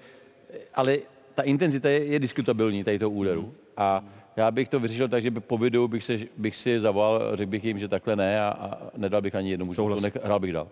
ale 0.75 0.97
ta 1.35 1.41
intenzita 1.43 1.89
je, 1.89 2.05
je 2.05 2.19
diskutabilní 2.19 2.83
tady 2.83 2.99
toho 2.99 3.09
úderu. 3.09 3.53
A 3.77 4.03
já 4.37 4.51
bych 4.51 4.69
to 4.69 4.79
vyřešil 4.79 5.07
tak, 5.07 5.21
že 5.23 5.31
by 5.31 5.39
po 5.39 5.57
videu 5.57 5.87
bych, 5.87 6.03
se, 6.03 6.19
bych 6.37 6.55
si 6.55 6.79
zavolal, 6.79 7.35
řekl 7.35 7.49
bych 7.49 7.63
jim, 7.63 7.79
že 7.79 7.87
takhle 7.87 8.15
ne 8.15 8.41
a, 8.41 8.47
a 8.49 8.77
nedal 8.97 9.21
bych 9.21 9.35
ani 9.35 9.51
jednu 9.51 9.73
žlutou, 9.73 9.95
nech- 10.01 10.23
hrál 10.23 10.39
bych 10.39 10.53
dál. 10.53 10.67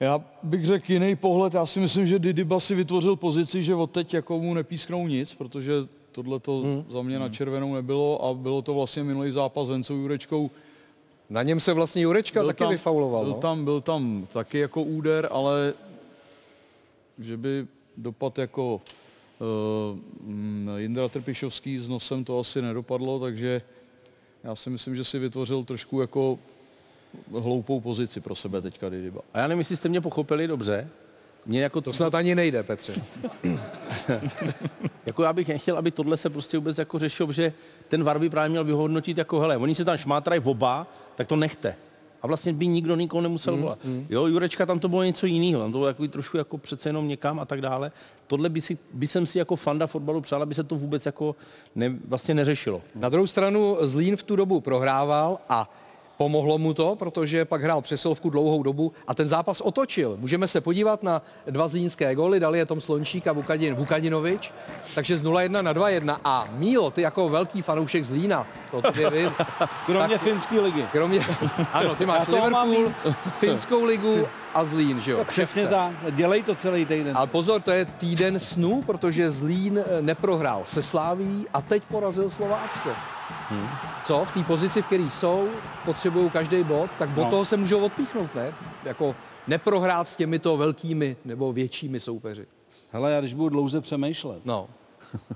Já 0.00 0.20
bych 0.42 0.66
řekl 0.66 0.92
jiný 0.92 1.16
pohled. 1.16 1.54
Já 1.54 1.66
si 1.66 1.80
myslím, 1.80 2.06
že 2.06 2.18
Didiba 2.18 2.60
si 2.60 2.74
vytvořil 2.74 3.16
pozici, 3.16 3.62
že 3.62 3.74
od 3.74 3.90
teď 3.90 4.14
jako 4.14 4.38
mu 4.38 4.54
nepísknou 4.54 5.06
nic, 5.06 5.34
protože 5.34 5.72
tohle 6.12 6.40
to 6.40 6.62
za 6.90 7.02
mě 7.02 7.18
na 7.18 7.28
červenou 7.28 7.74
nebylo 7.74 8.24
a 8.24 8.34
bylo 8.34 8.62
to 8.62 8.74
vlastně 8.74 9.04
minulý 9.04 9.30
zápas 9.30 9.66
s 9.66 9.70
Vencou 9.70 9.94
Jurečkou. 9.94 10.50
Na 11.30 11.42
něm 11.42 11.60
se 11.60 11.72
vlastně 11.72 12.02
Jurečka 12.02 12.40
Byl 12.40 12.46
taky 12.46 12.58
tam- 12.58 12.70
vyfauloval. 12.72 13.24
Byl 13.24 13.32
no. 13.32 13.38
tam, 13.40 13.64
byl 13.64 13.80
tam 13.80 14.26
taky 14.32 14.58
jako 14.58 14.82
úder, 14.82 15.28
ale 15.30 15.74
že 17.18 17.36
by 17.36 17.66
dopad 17.96 18.38
jako 18.38 18.80
Jindra 20.76 21.08
Trpišovský 21.08 21.78
s 21.78 21.88
nosem 21.88 22.24
to 22.24 22.40
asi 22.40 22.62
nedopadlo, 22.62 23.20
takže 23.20 23.62
já 24.44 24.56
si 24.56 24.70
myslím, 24.70 24.96
že 24.96 25.04
si 25.04 25.18
vytvořil 25.18 25.64
trošku 25.64 26.00
jako 26.00 26.38
hloupou 27.30 27.80
pozici 27.80 28.20
pro 28.20 28.34
sebe 28.34 28.62
teďka 28.62 28.88
Didyba. 28.88 29.20
A 29.34 29.38
já 29.38 29.46
nevím, 29.48 29.58
jestli 29.58 29.76
jste 29.76 29.88
mě 29.88 30.00
pochopili 30.00 30.46
dobře. 30.46 30.88
Mě 31.46 31.62
jako 31.62 31.80
To 31.80 31.92
snad 31.92 32.14
ani 32.14 32.34
nejde, 32.34 32.62
Petře. 32.62 32.94
Jako 35.06 35.22
já 35.22 35.32
bych 35.32 35.48
nechtěl, 35.48 35.78
aby 35.78 35.90
tohle 35.90 36.16
se 36.16 36.30
prostě 36.30 36.58
vůbec 36.58 36.78
jako 36.78 36.98
řešilo, 36.98 37.32
že 37.32 37.52
ten 37.88 38.04
VAR 38.04 38.18
by 38.18 38.30
právě 38.30 38.48
měl 38.48 38.64
vyhodnotit 38.64 39.18
jako, 39.18 39.40
hele, 39.40 39.56
oni 39.56 39.74
se 39.74 39.84
tam 39.84 39.96
šmátrají 39.96 40.40
oba, 40.44 40.86
tak 41.14 41.28
to 41.28 41.36
nechte. 41.36 41.76
A 42.22 42.26
vlastně 42.26 42.52
by 42.52 42.66
nikdo 42.66 42.96
nikoho 42.96 43.20
nemusel 43.20 43.56
volat. 43.56 43.78
Jo, 44.08 44.26
Jurečka, 44.26 44.66
tam 44.66 44.78
to 44.78 44.88
bylo 44.88 45.02
něco 45.02 45.26
jiného, 45.26 45.62
tam 45.62 45.72
to 45.72 45.78
bylo 45.78 45.88
jako 45.88 46.08
trošku 46.08 46.36
jako 46.36 46.58
přece 46.58 46.88
jenom 46.88 47.08
někam 47.08 47.40
a 47.40 47.44
tak 47.44 47.60
dále. 47.60 47.92
Tohle 48.26 48.48
by, 48.48 48.60
si, 48.60 48.78
by 48.92 49.06
jsem 49.06 49.26
si 49.26 49.38
jako 49.38 49.56
fanda 49.56 49.86
fotbalu 49.86 50.20
přál, 50.20 50.42
aby 50.42 50.54
se 50.54 50.64
to 50.64 50.76
vůbec 50.76 51.06
jako 51.06 51.36
ne, 51.74 51.94
vlastně 52.08 52.34
neřešilo. 52.34 52.82
Na 52.94 53.08
druhou 53.08 53.26
stranu 53.26 53.76
Zlín 53.80 54.16
v 54.16 54.22
tu 54.22 54.36
dobu 54.36 54.60
prohrával 54.60 55.38
a 55.48 55.70
pomohlo 56.16 56.58
mu 56.58 56.74
to, 56.74 56.96
protože 56.96 57.44
pak 57.44 57.62
hrál 57.62 57.82
přesilovku 57.82 58.30
dlouhou 58.30 58.62
dobu 58.62 58.92
a 59.06 59.14
ten 59.14 59.28
zápas 59.28 59.60
otočil. 59.60 60.16
Můžeme 60.20 60.48
se 60.48 60.60
podívat 60.60 61.02
na 61.02 61.22
dva 61.46 61.68
zlínské 61.68 62.14
góly, 62.14 62.40
dali 62.40 62.58
je 62.58 62.66
Tom 62.66 62.80
Slončík 62.80 63.26
a 63.26 63.32
Vukadin, 63.32 63.74
Vukadinovič, 63.74 64.52
takže 64.94 65.18
z 65.18 65.22
0-1 65.22 65.62
na 65.62 65.74
2-1 65.74 66.16
a 66.24 66.48
Mílo, 66.52 66.90
ty 66.90 67.02
jako 67.02 67.28
velký 67.28 67.62
fanoušek 67.62 68.04
Zlína, 68.04 68.46
to 68.70 68.82
ty 68.92 69.06
vy, 69.10 69.30
Kromě 69.86 70.18
finské 70.18 70.60
ligy. 70.60 70.84
kromě, 70.92 71.20
ano, 71.72 71.94
ty 71.94 72.06
máš 72.06 72.28
Liverpool, 72.28 72.92
finskou 73.38 73.84
ligu 73.84 74.28
a 74.54 74.64
Zlín, 74.64 75.00
že 75.00 75.10
jo? 75.10 75.24
Přesně 75.24 75.62
Šestce. 75.62 75.76
tak. 75.76 76.14
Dělej 76.14 76.42
to 76.42 76.54
celý 76.54 76.86
týden. 76.86 77.16
Ale 77.16 77.26
pozor, 77.26 77.62
to 77.62 77.70
je 77.70 77.84
týden 77.84 78.40
snů, 78.40 78.82
protože 78.82 79.30
Zlín 79.30 79.78
eh, 79.78 80.02
neprohrál 80.02 80.62
se 80.66 80.82
Sláví 80.82 81.46
a 81.54 81.62
teď 81.62 81.82
porazil 81.82 82.30
Slovácko. 82.30 82.90
Hmm. 83.48 83.68
Co? 84.04 84.24
V 84.24 84.30
té 84.32 84.42
pozici, 84.42 84.82
v 84.82 84.86
které 84.86 85.02
jsou, 85.10 85.48
potřebují 85.84 86.30
každý 86.30 86.62
bod, 86.64 86.90
tak 86.98 87.10
od 87.16 87.22
No. 87.24 87.30
toho 87.30 87.44
se 87.44 87.56
můžou 87.56 87.80
odpíchnout, 87.80 88.34
ne? 88.34 88.52
Jako 88.84 89.14
neprohrát 89.46 90.08
s 90.08 90.16
těmito 90.16 90.56
velkými 90.56 91.16
nebo 91.24 91.52
většími 91.52 92.00
soupeři. 92.00 92.46
Hele, 92.92 93.12
já 93.12 93.20
když 93.20 93.34
budu 93.34 93.48
dlouze 93.48 93.80
přemýšlet, 93.80 94.44
No, 94.46 94.68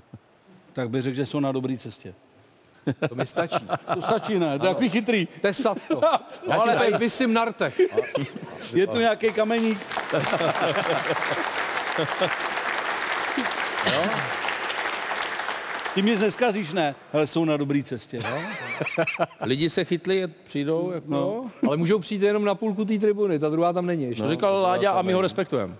tak 0.73 0.89
bych 0.89 1.01
řekl, 1.01 1.15
že 1.15 1.25
jsou 1.25 1.39
na 1.39 1.51
dobré 1.51 1.77
cestě. 1.77 2.13
To 3.09 3.15
mi 3.15 3.25
stačí. 3.25 3.67
To 3.93 4.01
stačí, 4.01 4.39
ne? 4.39 4.59
To 4.59 4.65
je 4.65 4.69
takový 4.69 4.89
chytrý. 4.89 5.27
Tesat 5.41 5.77
to. 5.87 6.01
Já 6.47 6.57
ti 6.57 6.77
tady 6.77 6.97
vysím 6.97 7.33
na 7.33 7.45
rtech. 7.45 7.81
Je 8.73 8.87
tu 8.87 8.99
nějaký 8.99 9.31
kameník. 9.31 9.77
Ty 15.97 16.03
mě 16.03 16.19
neskazíš, 16.19 16.73
ne? 16.73 16.95
Ale 17.13 17.27
jsou 17.27 17.45
na 17.45 17.57
dobré 17.57 17.83
cestě. 17.83 18.19
No? 18.19 18.37
Lidi 19.45 19.69
se 19.69 19.85
chytli, 19.85 20.27
přijdou, 20.43 20.91
jako, 20.91 21.11
no. 21.11 21.45
Ale 21.67 21.77
můžou 21.77 21.99
přijít 21.99 22.21
jenom 22.21 22.45
na 22.45 22.55
půlku 22.55 22.85
té 22.85 22.97
tribuny, 22.99 23.39
ta 23.39 23.49
druhá 23.49 23.73
tam 23.73 23.85
není 23.85 24.03
ještě. 24.03 24.23
to 24.23 24.29
říkal 24.29 24.61
Láďa 24.61 24.91
a 24.91 25.01
my 25.01 25.13
ho 25.13 25.21
respektujeme. 25.21 25.75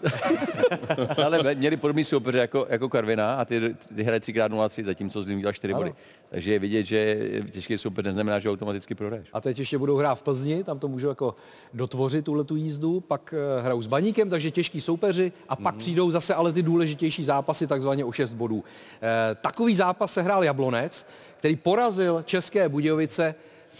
Ale 1.26 1.56
měli 1.56 1.78
podobný 1.78 2.04
soupeře 2.04 2.38
jako, 2.38 2.66
jako 2.70 2.90
Karvina 2.90 3.36
a 3.36 3.46
ty, 3.46 3.76
ty 3.96 4.04
hraje 4.04 4.20
3x0-3, 4.20 4.86
zatímco 4.86 5.24
Zlín 5.24 5.38
udělal 5.38 5.54
4 5.54 5.74
Ano. 5.74 5.80
body. 5.82 5.96
Takže 6.30 6.54
je 6.54 6.60
vidět, 6.60 6.84
že 6.84 7.18
těžký 7.52 7.78
soupeř 7.78 8.06
neznamená, 8.06 8.40
že 8.40 8.50
automaticky 8.50 8.96
prohraješ. 8.96 9.28
A 9.34 9.42
teď 9.42 9.60
ještě 9.60 9.78
budou 9.78 9.98
hrát 9.98 10.16
v 10.16 10.22
Plzni, 10.22 10.64
tam 10.64 10.80
to 10.80 10.88
můžou 10.88 11.08
jako 11.08 11.36
dotvořit 11.74 12.26
tuhle 12.26 12.44
tu 12.44 12.56
jízdu, 12.56 13.00
pak 13.00 13.34
eh, 13.38 13.62
hrajou 13.62 13.82
s 13.82 13.88
Baníkem, 13.88 14.30
takže 14.30 14.52
těžký 14.52 14.82
soupeři 14.82 15.32
a 15.50 15.56
pak 15.56 15.76
přijdou 15.76 16.12
zase 16.12 16.34
ale 16.34 16.54
ty 16.54 16.64
důležitější 16.64 17.24
zápasy 17.24 17.68
takzvaně 17.68 18.06
o 18.06 18.12
6 18.12 18.34
bodů. 18.34 18.64
Eh, 19.02 19.36
takový 19.36 19.76
zápas 19.76 20.07
se 20.08 20.22
hrál 20.22 20.44
Jablonec, 20.44 21.06
který 21.38 21.56
porazil 21.56 22.24
České 22.24 22.70
Budějovice 22.70 23.36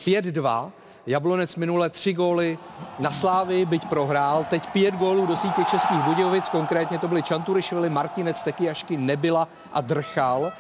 5-2. 0.06 0.72
Jablonec 1.08 1.56
minule 1.56 1.90
tři 1.90 2.14
góly 2.14 2.58
na 3.00 3.12
Slávy, 3.12 3.66
byť 3.66 3.86
prohrál. 3.86 4.46
Teď 4.50 4.68
pět 4.68 4.96
gólů 4.96 5.26
do 5.26 5.36
sítě 5.36 5.64
Českých 5.64 5.98
Budějovic, 5.98 6.50
konkrétně 6.50 7.00
to 7.00 7.08
byly 7.08 7.24
Čanturišvili, 7.24 7.90
Martinec, 7.90 8.44
Tekyjašky, 8.44 8.98
Nebyla 8.98 9.48
a 9.74 9.82
Drchal. 9.82 10.52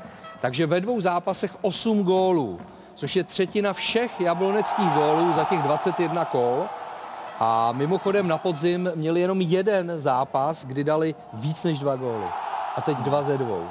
Takže 0.42 0.66
ve 0.66 0.82
dvou 0.82 1.02
zápasech 1.02 1.52
8 1.62 2.04
gólů, 2.04 2.60
což 2.96 3.16
je 3.16 3.24
třetina 3.24 3.74
všech 3.74 4.22
jabloneckých 4.22 4.90
gólů 4.90 5.34
za 5.34 5.44
těch 5.44 5.60
21 5.60 6.26
kol. 6.26 6.64
A 7.40 7.72
mimochodem 7.72 8.28
na 8.28 8.38
podzim 8.38 8.92
měli 8.96 9.22
jenom 9.22 9.42
jeden 9.42 9.92
zápas, 9.98 10.66
kdy 10.66 10.84
dali 10.84 11.16
víc 11.34 11.64
než 11.64 11.80
dva 11.80 11.96
góly. 11.96 12.26
A 12.76 12.82
teď 12.82 12.98
dva 12.98 13.24
ze 13.24 13.38
dvou. 13.38 13.68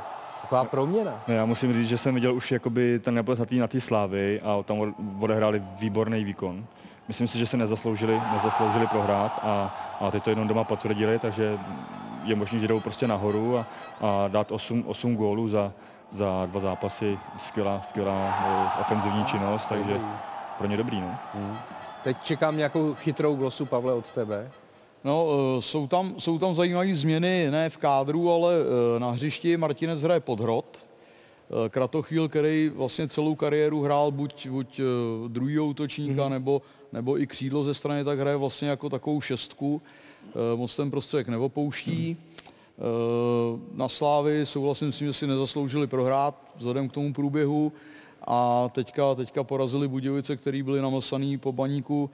Taková 0.46 0.64
proměna. 0.64 1.12
No, 1.28 1.34
já 1.34 1.44
musím 1.46 1.72
říct, 1.72 1.88
že 1.88 1.98
jsem 1.98 2.14
viděl 2.14 2.34
už 2.34 2.52
jakoby 2.52 2.98
ten 2.98 3.16
Jablonec 3.16 3.38
na 3.38 3.46
té 3.46 3.54
na 3.54 3.66
té 3.68 3.80
slávy 3.80 4.40
a 4.40 4.62
tam 4.62 4.78
od- 4.80 4.94
odehráli 5.20 5.62
výborný 5.78 6.24
výkon. 6.24 6.64
Myslím 7.08 7.28
si, 7.28 7.38
že 7.38 7.46
se 7.46 7.56
nezasloužili, 7.56 8.20
nezasloužili 8.32 8.86
prohrát 8.86 9.40
a, 9.42 9.74
a 10.00 10.10
teď 10.10 10.24
to 10.24 10.30
jenom 10.30 10.48
doma 10.48 10.64
potvrdili, 10.64 11.18
takže 11.18 11.58
je 12.24 12.36
možné, 12.36 12.58
že 12.58 12.68
jdou 12.68 12.80
prostě 12.80 13.06
nahoru 13.08 13.58
a, 13.58 13.66
a 14.00 14.28
dát 14.28 14.52
8, 14.52 14.84
8 14.86 15.16
gólů 15.16 15.48
za, 15.48 15.72
za 16.12 16.46
dva 16.46 16.60
zápasy. 16.60 17.18
Skvělá, 17.38 17.80
skvělá 17.82 18.44
eh, 18.46 18.80
ofenzivní 18.80 19.24
činnost, 19.24 19.66
takže 19.66 20.00
pro 20.58 20.66
ně 20.66 20.76
dobrý. 20.76 21.00
No. 21.00 21.18
Teď 22.02 22.16
čekám 22.22 22.56
nějakou 22.56 22.94
chytrou 22.94 23.36
glosu, 23.36 23.66
Pavle, 23.66 23.92
od 23.92 24.10
tebe. 24.10 24.50
No, 25.06 25.28
eh, 25.28 25.62
jsou 25.62 25.86
tam, 25.86 26.14
jsou 26.18 26.38
tam 26.38 26.54
zajímavé 26.54 26.94
změny, 26.94 27.50
ne 27.50 27.70
v 27.70 27.76
kádru, 27.76 28.32
ale 28.32 28.54
eh, 28.54 29.00
na 29.00 29.10
hřišti 29.10 29.56
Martinez 29.56 30.02
hraje 30.02 30.20
podhrot. 30.20 30.78
Eh, 30.78 31.68
Kratochvíl, 31.68 32.28
který 32.28 32.70
vlastně 32.74 33.08
celou 33.08 33.34
kariéru 33.34 33.82
hrál 33.82 34.10
buď, 34.10 34.48
buď 34.48 34.80
druhý 35.28 35.58
útočníka, 35.58 36.22
mm-hmm. 36.22 36.30
nebo, 36.30 36.62
nebo 36.92 37.20
i 37.20 37.26
křídlo 37.26 37.64
ze 37.64 37.74
strany, 37.74 38.04
tak 38.04 38.18
hraje 38.18 38.36
vlastně 38.36 38.68
jako 38.68 38.90
takovou 38.90 39.20
šestku. 39.20 39.82
Moc 40.56 40.76
ten 40.76 40.90
prostředek 40.90 41.28
neopouští. 41.28 42.16
Eh, 42.78 43.58
Na 43.72 43.88
Slávy 43.88 44.46
souhlasím 44.46 44.92
s 44.92 44.98
tím, 44.98 45.06
že 45.06 45.12
si 45.12 45.26
nezasloužili 45.26 45.86
prohrát 45.86 46.34
vzhledem 46.56 46.88
k 46.88 46.92
tomu 46.92 47.12
průběhu 47.12 47.72
a 48.26 48.68
teďka, 48.72 49.14
teďka 49.14 49.44
porazili 49.44 49.88
Budějovice, 49.88 50.36
který 50.36 50.62
byli 50.62 50.80
namlsaný 50.80 51.38
po 51.38 51.52
baníku 51.52 52.10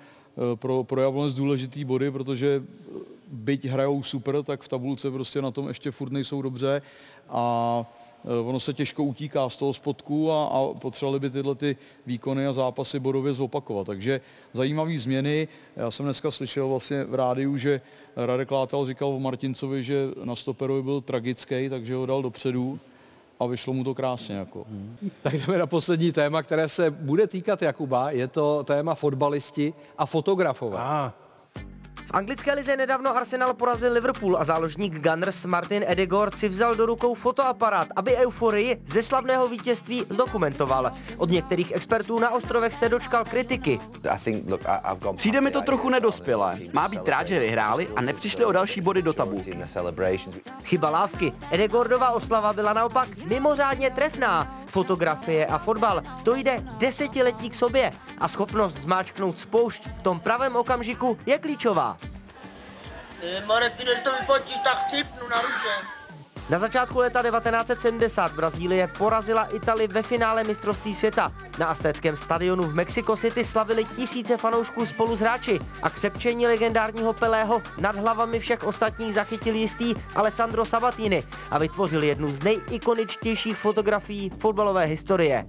pro, 0.55 0.85
pro 0.85 1.01
Jablonec 1.01 1.35
důležitý 1.35 1.85
body, 1.85 2.11
protože 2.11 2.63
eh, 2.63 2.99
byť 3.29 3.65
hrajou 3.65 4.03
super, 4.03 4.43
tak 4.43 4.63
v 4.63 4.69
tabulce 4.69 5.11
prostě 5.11 5.43
na 5.43 5.51
tom 5.51 5.69
ještě 5.69 5.91
furt 5.91 6.13
nejsou 6.13 6.43
dobře 6.43 6.83
a 7.29 7.85
eh, 8.25 8.49
ono 8.49 8.61
se 8.61 8.73
těžko 8.75 9.05
utíká 9.05 9.51
z 9.51 9.57
toho 9.57 9.75
spodku 9.75 10.33
a, 10.33 10.47
a 10.47 10.75
potřebovali 10.79 11.21
by 11.21 11.31
tyhle 11.31 11.55
ty 11.55 11.77
výkony 12.07 12.47
a 12.47 12.53
zápasy 12.53 12.99
bodově 12.99 13.35
zopakovat. 13.35 13.87
Takže 13.87 14.21
zajímavé 14.53 14.99
změny. 14.99 15.49
Já 15.77 15.91
jsem 15.91 16.07
dneska 16.07 16.31
slyšel 16.31 16.69
vlastně 16.69 17.05
v 17.05 17.15
rádiu, 17.15 17.57
že 17.57 17.81
Radek 18.17 18.51
Látal 18.51 18.87
říkal 18.87 19.09
o 19.09 19.21
Martincovi, 19.21 19.85
že 19.85 20.09
na 20.25 20.37
stoperovi 20.37 20.83
byl 20.83 21.01
tragický, 21.01 21.69
takže 21.69 21.95
ho 21.95 22.07
dal 22.07 22.23
dopředu 22.23 22.81
a 23.41 23.47
vyšlo 23.47 23.73
mu 23.73 23.85
to 23.85 23.95
krásně. 23.95 24.35
Jako. 24.35 24.67
Tak 25.23 25.35
jdeme 25.35 25.59
na 25.59 25.67
poslední 25.67 26.13
téma, 26.13 26.43
které 26.43 26.69
se 26.69 26.91
bude 26.91 27.27
týkat 27.27 27.63
Jakuba. 27.63 28.11
Je 28.11 28.29
to 28.29 28.65
téma 28.65 28.95
fotbalisti 28.95 29.75
a 29.99 30.07
fotografové. 30.07 30.79
A, 30.79 31.13
V 32.07 32.15
anglické 32.15 32.55
lize 32.55 32.77
nedávno 32.77 33.17
Arsenal 33.17 33.55
porazil 33.55 33.93
Liverpool 33.93 34.37
a 34.37 34.45
záložník 34.45 34.99
Gunners 35.01 35.45
Martin 35.45 35.85
Edegor 35.87 36.37
si 36.37 36.49
vzal 36.49 36.75
do 36.75 36.87
rukou 36.87 37.15
fotoaparát, 37.15 37.89
aby 37.97 38.17
euforii 38.17 38.83
ze 38.87 39.03
slavného 39.03 39.49
vítězství 39.49 40.05
zdokumentoval. 40.05 40.93
Od 41.17 41.31
některých 41.31 41.73
expertů 41.73 42.19
na 42.19 42.31
ostrovech 42.31 42.73
se 42.73 42.89
dočkal 42.89 43.25
kritiky. 43.25 43.79
Přijde 45.17 45.41
mi 45.41 45.51
to 45.51 45.63
trochu 45.63 45.89
nedospělé. 45.89 46.59
Má 46.73 46.89
být 46.89 47.09
rád, 47.09 47.29
že 47.29 47.39
vyhráli 47.39 47.89
a 47.97 48.01
nepřišli 48.01 48.45
o 48.45 48.53
další 48.53 48.81
body 48.81 49.03
do 49.03 49.13
tabulky. 49.13 49.59
Chyba 50.65 50.91
lávky. 50.91 51.33
Edegordova 51.51 52.11
oslava 52.11 52.53
byla 52.53 52.73
naopak 52.73 53.09
mimořádně 53.29 53.91
trefná. 53.91 54.62
Fotografie 54.73 55.47
a 55.47 55.59
fotbal, 55.59 56.03
to 56.25 56.35
jde 56.35 56.65
desetiletí 56.81 57.51
k 57.51 57.55
sobě 57.55 57.93
a 58.19 58.29
schopnost 58.29 58.79
zmáčknout 58.79 59.41
spoušť 59.41 59.89
v 59.99 60.03
tom 60.03 60.21
pravém 60.21 60.57
okamžiku 60.57 61.19
je 61.27 61.39
klíčová. 61.39 61.97
Marek, 63.47 63.77
ty 63.77 63.85
to 63.85 64.11
vyfotíš, 64.21 64.59
tak 64.65 64.87
chcipnu 64.89 65.29
na 65.29 65.41
ruce. 65.41 66.02
Na 66.51 66.59
začátku 66.59 66.99
léta 66.99 67.23
1970 67.23 68.33
Brazílie 68.33 68.89
porazila 68.99 69.45
Itali 69.45 69.87
ve 69.87 70.03
finále 70.03 70.45
mistrovství 70.45 70.95
světa. 70.95 71.33
Na 71.59 71.67
aztéckém 71.67 72.17
stadionu 72.17 72.63
v 72.63 72.75
Mexico 72.75 73.17
City 73.17 73.45
slavili 73.45 73.85
tisíce 73.85 74.37
fanoušků 74.37 74.87
spolu 74.87 75.17
s 75.17 75.21
hráči 75.21 75.61
a 75.83 75.91
křepčení 75.91 76.47
legendárního 76.47 77.13
Pelého 77.13 77.63
nad 77.79 77.97
hlavami 77.97 78.41
všech 78.41 78.65
ostatních 78.65 79.15
zachytil 79.15 79.55
jistý 79.55 79.95
Alessandro 80.15 80.65
Sabatini 80.65 81.25
a 81.51 81.59
vytvořil 81.59 82.03
jednu 82.03 82.33
z 82.33 82.43
nejikoničtějších 82.43 83.57
fotografií 83.57 84.31
fotbalové 84.39 84.85
historie. 84.85 85.45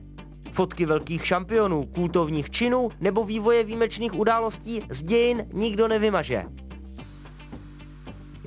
Fotky 0.52 0.86
velkých 0.86 1.28
šampionů, 1.28 1.86
kultovních 1.96 2.50
činů 2.50 2.90
nebo 3.00 3.24
vývoje 3.24 3.64
výjimečných 3.64 4.16
událostí 4.16 4.82
z 4.90 5.04
dějin 5.04 5.46
nikdo 5.54 5.88
nevymaže. 5.88 6.44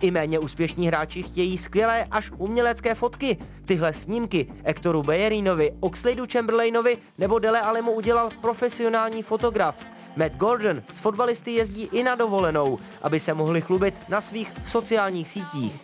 I 0.01 0.11
méně 0.11 0.39
úspěšní 0.39 0.89
hráči 0.89 1.23
chtějí 1.23 1.59
skvělé 1.59 2.07
až 2.11 2.31
umělecké 2.39 2.95
fotky. 2.95 3.39
Tyhle 3.65 3.93
snímky 3.93 4.53
Ektoru 4.65 5.03
Bejerinovi, 5.03 5.73
Oxladu 5.81 6.25
Chamberlainovi 6.33 6.99
nebo 7.19 7.39
Dele 7.39 7.61
Alemu 7.61 7.93
udělal 7.93 8.31
profesionální 8.41 9.23
fotograf. 9.23 9.87
Matt 10.17 10.37
Gordon 10.37 10.83
s 10.93 10.99
fotbalisty 10.99 11.51
jezdí 11.51 11.89
i 11.93 12.03
na 12.03 12.15
dovolenou, 12.15 12.79
aby 13.03 13.21
se 13.21 13.35
mohli 13.35 13.61
chlubit 13.61 13.95
na 14.09 14.21
svých 14.21 14.53
sociálních 14.67 15.29
sítích. 15.29 15.81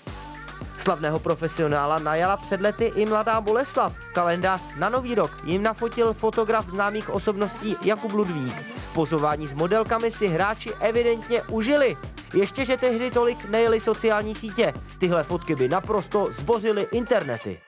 Slavného 0.78 1.18
profesionála 1.18 1.98
najala 1.98 2.36
před 2.36 2.60
lety 2.60 2.84
i 2.84 3.06
mladá 3.06 3.40
Boleslav. 3.40 3.96
Kalendář 4.14 4.62
na 4.78 4.88
nový 4.88 5.14
rok 5.14 5.30
jim 5.44 5.62
nafotil 5.62 6.12
fotograf 6.12 6.68
známých 6.68 7.10
osobností 7.10 7.76
Jakub 7.82 8.12
Ludvík. 8.12 8.54
Pozování 8.94 9.46
s 9.46 9.54
modelkami 9.54 10.10
si 10.10 10.26
hráči 10.28 10.72
evidentně 10.80 11.42
užili. 11.42 11.96
Ještě, 12.34 12.64
že 12.64 12.76
tehdy 12.76 13.10
tolik 13.10 13.48
nejeli 13.48 13.80
sociální 13.80 14.34
sítě. 14.34 14.74
Tyhle 14.98 15.22
fotky 15.24 15.54
by 15.54 15.68
naprosto 15.68 16.28
zbořily 16.32 16.86
internety. 16.92 17.60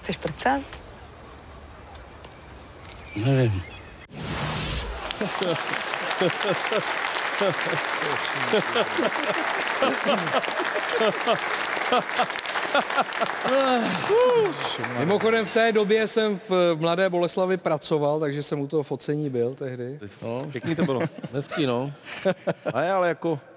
Chceš 0.00 0.16
prcat? 0.16 0.60
Nevím. 3.24 3.62
Mimochodem 14.98 15.46
v 15.46 15.50
té 15.50 15.72
době 15.72 16.08
jsem 16.08 16.38
v 16.48 16.74
Mladé 16.76 17.10
Boleslavi 17.10 17.56
pracoval, 17.56 18.20
takže 18.20 18.42
jsem 18.42 18.60
u 18.60 18.66
toho 18.66 18.82
focení 18.82 19.30
byl 19.30 19.54
tehdy. 19.54 19.98
No, 20.22 20.42
pěkný 20.52 20.74
to 20.74 20.84
bylo. 20.84 21.00
Hezký, 21.32 21.66
no. 21.66 21.92
A 22.74 22.82
je 22.82 22.92
ale 22.92 23.08
jako... 23.08 23.38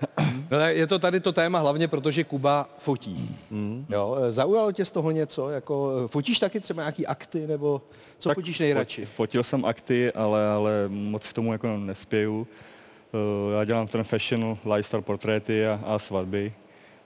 Je 0.68 0.88
to 0.88 1.00
tady 1.00 1.20
to 1.20 1.32
téma 1.32 1.60
hlavně, 1.60 1.88
protože 1.88 2.24
Kuba 2.24 2.70
fotí. 2.80 3.36
Mm. 3.52 3.86
Jo, 3.90 4.18
zaujalo 4.30 4.72
tě 4.72 4.86
z 4.86 4.92
toho 4.92 5.12
něco? 5.12 5.50
Jako, 5.50 5.92
fotíš 6.08 6.40
taky 6.40 6.60
třeba 6.60 6.82
nějaký 6.84 7.08
akty, 7.08 7.48
nebo 7.48 7.82
co 8.20 8.30
Tak 8.30 8.36
fotíš 8.36 8.60
nejradši? 8.60 9.04
fo- 9.04 9.08
Fotil 9.08 9.44
jsem 9.44 9.66
akty, 9.66 10.12
ale, 10.12 10.48
ale 10.50 10.72
moc 10.88 11.28
k 11.28 11.34
tomu 11.34 11.52
jako 11.52 11.78
nespěju. 11.78 12.48
Eh, 13.14 13.54
Já 13.56 13.64
dělám 13.66 13.88
ten 13.88 14.04
fashion, 14.04 14.58
lifestyle 14.76 15.02
portréty 15.02 15.68
a, 15.68 15.80
a 15.86 16.00
svatby. 16.00 16.54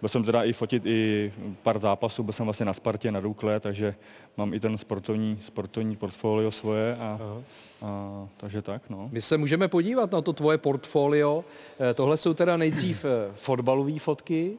Byl 0.02 0.10
jsem 0.10 0.24
teda 0.24 0.44
i 0.44 0.54
fotit 0.54 0.86
i 0.86 1.34
pár 1.64 1.80
zápasů, 1.80 2.24
byl 2.24 2.34
jsem 2.34 2.46
vlastně 2.46 2.66
na 2.66 2.74
Spartě, 2.74 3.12
na 3.12 3.20
Dukle, 3.20 3.60
takže 3.60 3.96
mám 4.38 4.54
i 4.54 4.60
ten 4.60 4.78
sportovní, 4.78 5.40
sportovní 5.42 5.96
portfolio 5.96 6.52
svoje 6.52 6.96
a, 6.96 7.20
a 7.82 8.28
takže 8.38 8.62
tak, 8.62 8.90
no. 8.90 9.10
My 9.12 9.22
se 9.22 9.38
můžeme 9.38 9.68
podívat 9.68 10.12
na 10.12 10.22
to 10.22 10.34
tvoje 10.34 10.58
portfolio. 10.58 11.44
Eh, 11.80 11.94
Tohle 11.94 12.18
jsou 12.18 12.34
teda 12.34 12.58
nejdřív 12.58 13.06
eh, 13.06 13.32
fotbalové 13.36 14.00
fotky, 14.00 14.58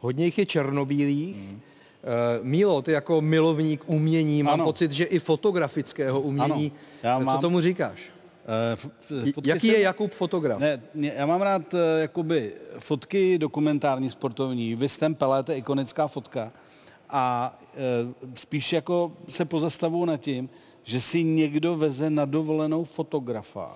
hodně 0.00 0.24
jich 0.24 0.38
je 0.38 0.46
černobílých. 0.46 1.36
Hmm. 1.36 1.60
Eh, 2.02 2.38
Mílo, 2.42 2.82
ty 2.82 2.92
jako 2.92 3.20
milovník 3.20 3.82
umění, 3.86 4.42
mám 4.42 4.54
Ano. 4.54 4.64
pocit, 4.64 4.90
že 4.90 5.04
i 5.04 5.18
fotografického 5.18 6.20
umění. 6.20 6.72
Ano, 6.72 7.12
já 7.12 7.18
Co 7.18 7.24
mám- 7.24 7.40
tomu 7.40 7.60
říkáš? 7.60 8.13
Eh, 8.46 8.72
f- 8.72 8.88
fotky 9.34 9.50
Jaký 9.50 9.66
jsem- 9.66 9.76
je 9.76 9.80
Jakub 9.80 10.12
fotograf? 10.12 10.58
Ne, 10.60 10.82
já 10.94 11.26
mám 11.26 11.42
rád 11.42 11.74
eh, 11.74 12.00
jakoby 12.00 12.54
fotky 12.78 13.38
dokumentární, 13.38 14.10
sportovní. 14.10 14.74
Vy 14.74 14.88
jste 14.88 15.10
Pelé, 15.10 15.42
to 15.42 15.52
je 15.52 15.58
ikonická 15.58 16.06
fotka. 16.08 16.52
A 17.10 17.58
e, 17.76 17.78
spíš 18.34 18.72
jako 18.72 19.12
se 19.28 19.44
pozastavuju 19.44 20.04
nad 20.04 20.16
tím, 20.16 20.48
že 20.82 21.00
si 21.00 21.22
někdo 21.24 21.76
veze 21.76 22.10
na 22.10 22.24
dovolenou 22.24 22.84
fotografa. 22.84 23.74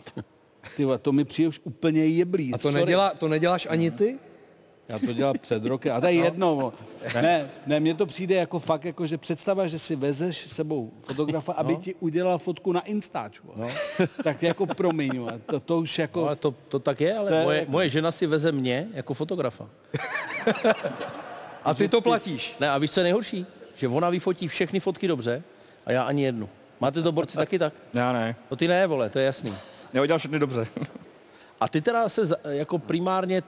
Ty 0.77 0.85
vole, 0.85 0.99
to 0.99 1.13
mi 1.13 1.25
přijde 1.25 1.49
už 1.49 1.61
úplně 1.65 2.05
jeblý. 2.07 2.55
A 2.55 2.59
to, 2.59 2.69
Sorry. 2.69 2.81
nedělá, 2.85 3.11
to 3.15 3.29
neděláš 3.29 3.67
ani 3.71 3.91
ty? 3.91 4.19
Já 4.89 4.99
to 4.99 5.13
dělal 5.13 5.35
před 5.41 5.65
rokem. 5.65 5.97
A 5.97 6.01
to 6.01 6.07
je 6.07 6.13
jedno. 6.13 6.57
mo. 6.57 6.73
Ne, 7.23 7.51
ne, 7.67 7.81
mně 7.81 7.95
to 7.95 8.07
přijde 8.07 8.35
jako 8.35 8.59
fakt, 8.59 8.85
jako, 8.85 9.07
že 9.07 9.19
představa, 9.19 9.67
že 9.67 9.79
si 9.79 9.97
vezeš 9.97 10.47
s 10.51 10.55
sebou 10.55 10.93
fotografa, 11.07 11.53
aby 11.53 11.73
No. 11.73 11.81
ti 11.81 11.95
udělal 11.95 12.39
fotku 12.39 12.73
na 12.73 12.81
Instač. 12.81 13.39
No. 13.57 13.69
tak 14.25 14.43
jako 14.43 14.67
promiň, 14.67 15.21
to, 15.47 15.61
to 15.61 15.79
už 15.79 15.99
jako... 15.99 16.21
No, 16.21 16.27
ale 16.27 16.37
to, 16.37 16.55
to 16.69 16.79
tak 16.79 17.01
je, 17.01 17.17
ale 17.19 17.29
To 17.31 17.35
je 17.35 17.45
moje, 17.45 17.59
jako- 17.59 17.71
moje 17.73 17.89
žena 17.89 18.13
si 18.13 18.27
veze 18.27 18.53
mě 18.53 18.89
jako 18.95 19.15
fotografa. 19.15 19.69
A 21.65 21.75
ty 21.75 21.89
to 21.89 22.01
platíš? 22.01 22.57
Ne, 22.61 22.71
a 22.71 22.79
víš, 22.79 22.91
co 22.91 23.01
je 23.01 23.05
nejhorší? 23.05 23.47
Že 23.75 23.89
ona 23.89 24.11
vyfotí 24.11 24.49
všechny 24.49 24.81
fotky 24.81 25.09
dobře 25.09 25.43
a 25.87 25.93
já 25.93 26.03
ani 26.03 26.23
jednu. 26.25 26.49
Máte 26.81 27.03
to 27.03 27.13
borci 27.13 27.37
taky 27.37 27.59
tak? 27.59 27.73
Já 27.95 28.13
ne. 28.13 28.37
No 28.51 28.57
ty 28.57 28.69
ne, 28.69 28.87
vole, 28.87 29.11
to 29.11 29.19
je 29.19 29.25
jasný. 29.25 29.55
Já 29.93 30.03
udělal 30.03 30.19
všechny 30.19 30.39
dobře. 30.39 30.67
A 31.61 31.69
ty 31.69 31.81
teda 31.81 32.09
se 32.09 32.23
jako 32.49 32.79
primárně 32.79 33.43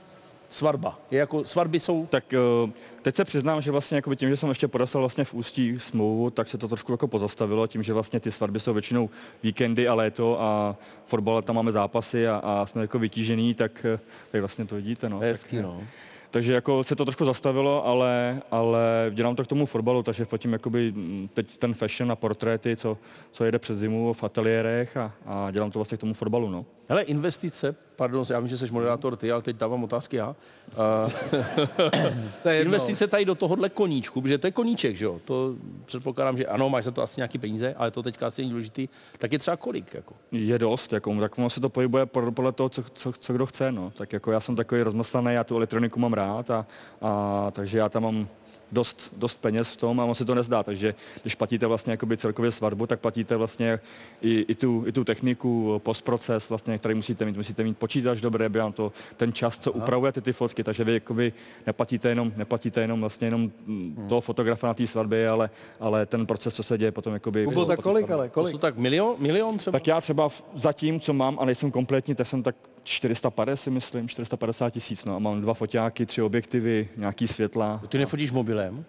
svatba. 0.50 0.98
Je 1.10 1.18
jako, 1.18 1.44
svatby 1.44 1.80
jsou... 1.80 2.06
Tak 2.06 2.34
eh, 2.34 2.72
teď 3.02 3.16
se 3.16 3.24
přiznám, 3.24 3.60
že 3.60 3.70
vlastně 3.70 3.96
jakoby 3.96 4.16
tím, 4.16 4.28
že 4.28 4.36
jsem 4.36 4.48
ještě 4.48 4.68
podepsal 4.68 5.02
vlastně 5.02 5.24
v 5.24 5.34
Ústí 5.34 5.78
smlouvu, 5.78 6.30
tak 6.30 6.48
se 6.48 6.58
to 6.58 6.68
trošku 6.68 6.92
jako 6.92 7.08
pozastavilo, 7.08 7.66
tím, 7.66 7.82
že 7.82 7.92
vlastně 7.92 8.20
ty 8.20 8.30
svatby 8.30 8.60
jsou 8.60 8.72
většinou 8.72 9.10
víkendy 9.42 9.88
a 9.88 9.94
léto 9.94 10.40
a 10.40 10.76
fotbal 11.04 11.42
tam 11.42 11.56
máme 11.56 11.72
zápasy 11.72 12.28
a, 12.28 12.36
a 12.44 12.66
jsme 12.66 12.82
jako 12.82 12.98
vytížený, 12.98 13.54
tak, 13.54 13.86
eh, 13.94 13.98
tak 14.30 14.40
vlastně 14.40 14.64
to 14.64 14.74
vidíte. 14.74 15.08
No. 15.08 15.18
Hezký, 15.18 15.56
tak, 15.56 15.64
no. 15.64 15.82
Takže 16.30 16.52
jako 16.52 16.84
se 16.84 16.96
to 16.96 17.04
trošku 17.04 17.24
zastavilo, 17.24 17.86
ale, 17.86 18.42
ale 18.50 19.10
dělám 19.14 19.36
to 19.36 19.44
k 19.44 19.46
tomu 19.46 19.66
fotbalu, 19.66 20.02
takže 20.02 20.24
fotím 20.24 20.52
jakoby 20.52 20.92
mm, 20.92 21.28
teď 21.34 21.58
ten 21.58 21.74
fashion 21.74 22.12
a 22.12 22.16
portréty, 22.16 22.76
co, 22.76 22.98
co 23.32 23.44
jede 23.44 23.58
přes 23.58 23.78
zimu 23.78 24.12
v 24.12 24.24
ateliérech 24.24 24.96
a, 24.96 25.12
a 25.26 25.50
dělám 25.50 25.70
to 25.70 25.78
vlastně 25.78 25.96
k 25.96 26.00
tomu 26.00 26.14
fotbalu. 26.14 26.50
No. 26.50 26.66
Hele, 26.90 27.02
investice, 27.02 27.74
pardon, 27.96 28.24
já 28.30 28.40
vím, 28.40 28.48
že 28.48 28.58
jsi 28.58 28.70
moderátor 28.70 29.16
ty, 29.16 29.32
ale 29.32 29.42
teď 29.42 29.56
dávám 29.56 29.84
otázky 29.84 30.16
já. 30.16 30.36
To 32.42 32.48
je 32.48 32.62
investice 32.62 33.06
tady 33.06 33.24
do 33.24 33.34
tohohle 33.34 33.68
koníčku, 33.68 34.20
protože 34.20 34.38
to 34.38 34.46
je 34.46 34.50
koníček, 34.50 34.96
že 34.96 35.04
jo? 35.04 35.20
To 35.24 35.54
předpokládám, 35.84 36.36
že 36.36 36.46
ano, 36.46 36.68
máš 36.70 36.84
za 36.84 36.90
to 36.90 37.02
asi 37.02 37.20
nějaký 37.20 37.38
peníze, 37.38 37.74
ale 37.74 37.90
to 37.90 38.02
teďka 38.02 38.26
asi 38.26 38.42
není 38.42 38.50
důležitý. 38.50 38.88
Tak 39.18 39.32
je 39.32 39.38
třeba 39.38 39.56
kolik, 39.56 39.94
jako? 39.94 40.14
Je 40.32 40.58
dost, 40.58 40.92
jako, 40.92 41.20
tak 41.20 41.38
ono 41.38 41.50
se 41.50 41.60
to 41.60 41.68
pohybuje 41.68 42.06
pod- 42.06 42.34
podle 42.34 42.52
toho, 42.52 42.68
co, 42.68 42.82
co, 42.82 43.12
co 43.12 43.32
kdo 43.32 43.46
chce. 43.46 43.72
No. 43.72 43.90
Tak 43.90 44.12
jako 44.12 44.32
já 44.32 44.40
jsem 44.40 44.56
takový 44.56 44.82
rozmyslný, 44.82 45.34
já 45.34 45.44
tu 45.44 45.56
elektroniku 45.56 46.00
mám 46.00 46.12
rád, 46.12 46.50
a, 46.50 46.66
a, 47.02 47.50
takže 47.50 47.78
já 47.78 47.88
tam 47.88 48.02
mám 48.02 48.28
dost, 48.72 49.12
dost 49.16 49.40
peněz 49.40 49.68
v 49.68 49.76
tom 49.76 50.00
a 50.00 50.04
on 50.04 50.14
se 50.14 50.24
to 50.24 50.34
nezdá. 50.34 50.62
Takže 50.62 50.94
když 51.22 51.34
platíte 51.34 51.66
vlastně 51.66 51.90
jakoby 51.90 52.16
celkově 52.16 52.52
svatbu, 52.52 52.86
tak 52.86 53.00
platíte 53.00 53.36
vlastně 53.36 53.80
i, 54.22 54.44
i, 54.48 54.54
tu, 54.54 54.84
i 54.86 54.92
tu 54.92 55.04
techniku, 55.04 55.80
postproces, 55.84 56.48
vlastně, 56.48 56.78
který 56.78 56.94
musíte 56.94 57.24
mít. 57.24 57.36
Musíte 57.36 57.64
mít 57.64 57.78
počítač 57.78 58.20
dobré, 58.20 58.46
aby 58.46 58.58
vám 58.58 58.72
to 58.72 58.92
ten 59.16 59.32
čas, 59.32 59.58
co 59.58 59.72
upravujete 59.72 60.20
ty 60.20 60.32
fotky, 60.32 60.64
takže 60.64 60.84
vy 60.84 60.94
jakoby 60.94 61.32
neplatíte 61.66 62.08
jenom, 62.08 62.32
neplatíte 62.36 62.80
jenom 62.80 63.00
vlastně 63.00 63.26
jenom 63.26 63.50
hmm. 63.66 64.06
toho 64.08 64.20
fotografa 64.20 64.66
na 64.66 64.74
té 64.74 64.86
svatbě, 64.86 65.28
ale, 65.28 65.50
ale 65.80 66.06
ten 66.06 66.26
proces, 66.26 66.54
co 66.54 66.62
se 66.62 66.78
děje 66.78 66.92
potom 66.92 67.12
jakoby... 67.12 67.44
Kubo, 67.44 67.64
tak 67.64 67.80
kolik 67.80 68.10
ale, 68.10 68.28
To 68.28 68.34
kolik? 68.34 68.52
jsou 68.52 68.58
tak 68.58 68.76
milion, 68.76 69.16
milion 69.18 69.58
třeba? 69.58 69.78
Tak 69.78 69.86
já 69.86 70.00
třeba 70.00 70.28
zatím, 70.54 71.00
co 71.00 71.12
mám 71.12 71.38
a 71.40 71.44
nejsem 71.44 71.70
kompletní, 71.70 72.14
tak 72.14 72.26
jsem 72.26 72.42
tak 72.42 72.56
450 72.84 73.56
si 73.56 73.70
myslím, 73.70 74.08
450 74.08 74.70
tisíc, 74.70 75.04
no 75.04 75.16
a 75.16 75.18
mám 75.18 75.40
dva 75.40 75.54
foťáky, 75.54 76.06
tři 76.06 76.22
objektivy, 76.22 76.88
nějaký 76.96 77.28
světla. 77.28 77.80
Ty 77.88 77.98
nefotíš 77.98 78.32
mobilem? 78.32 78.84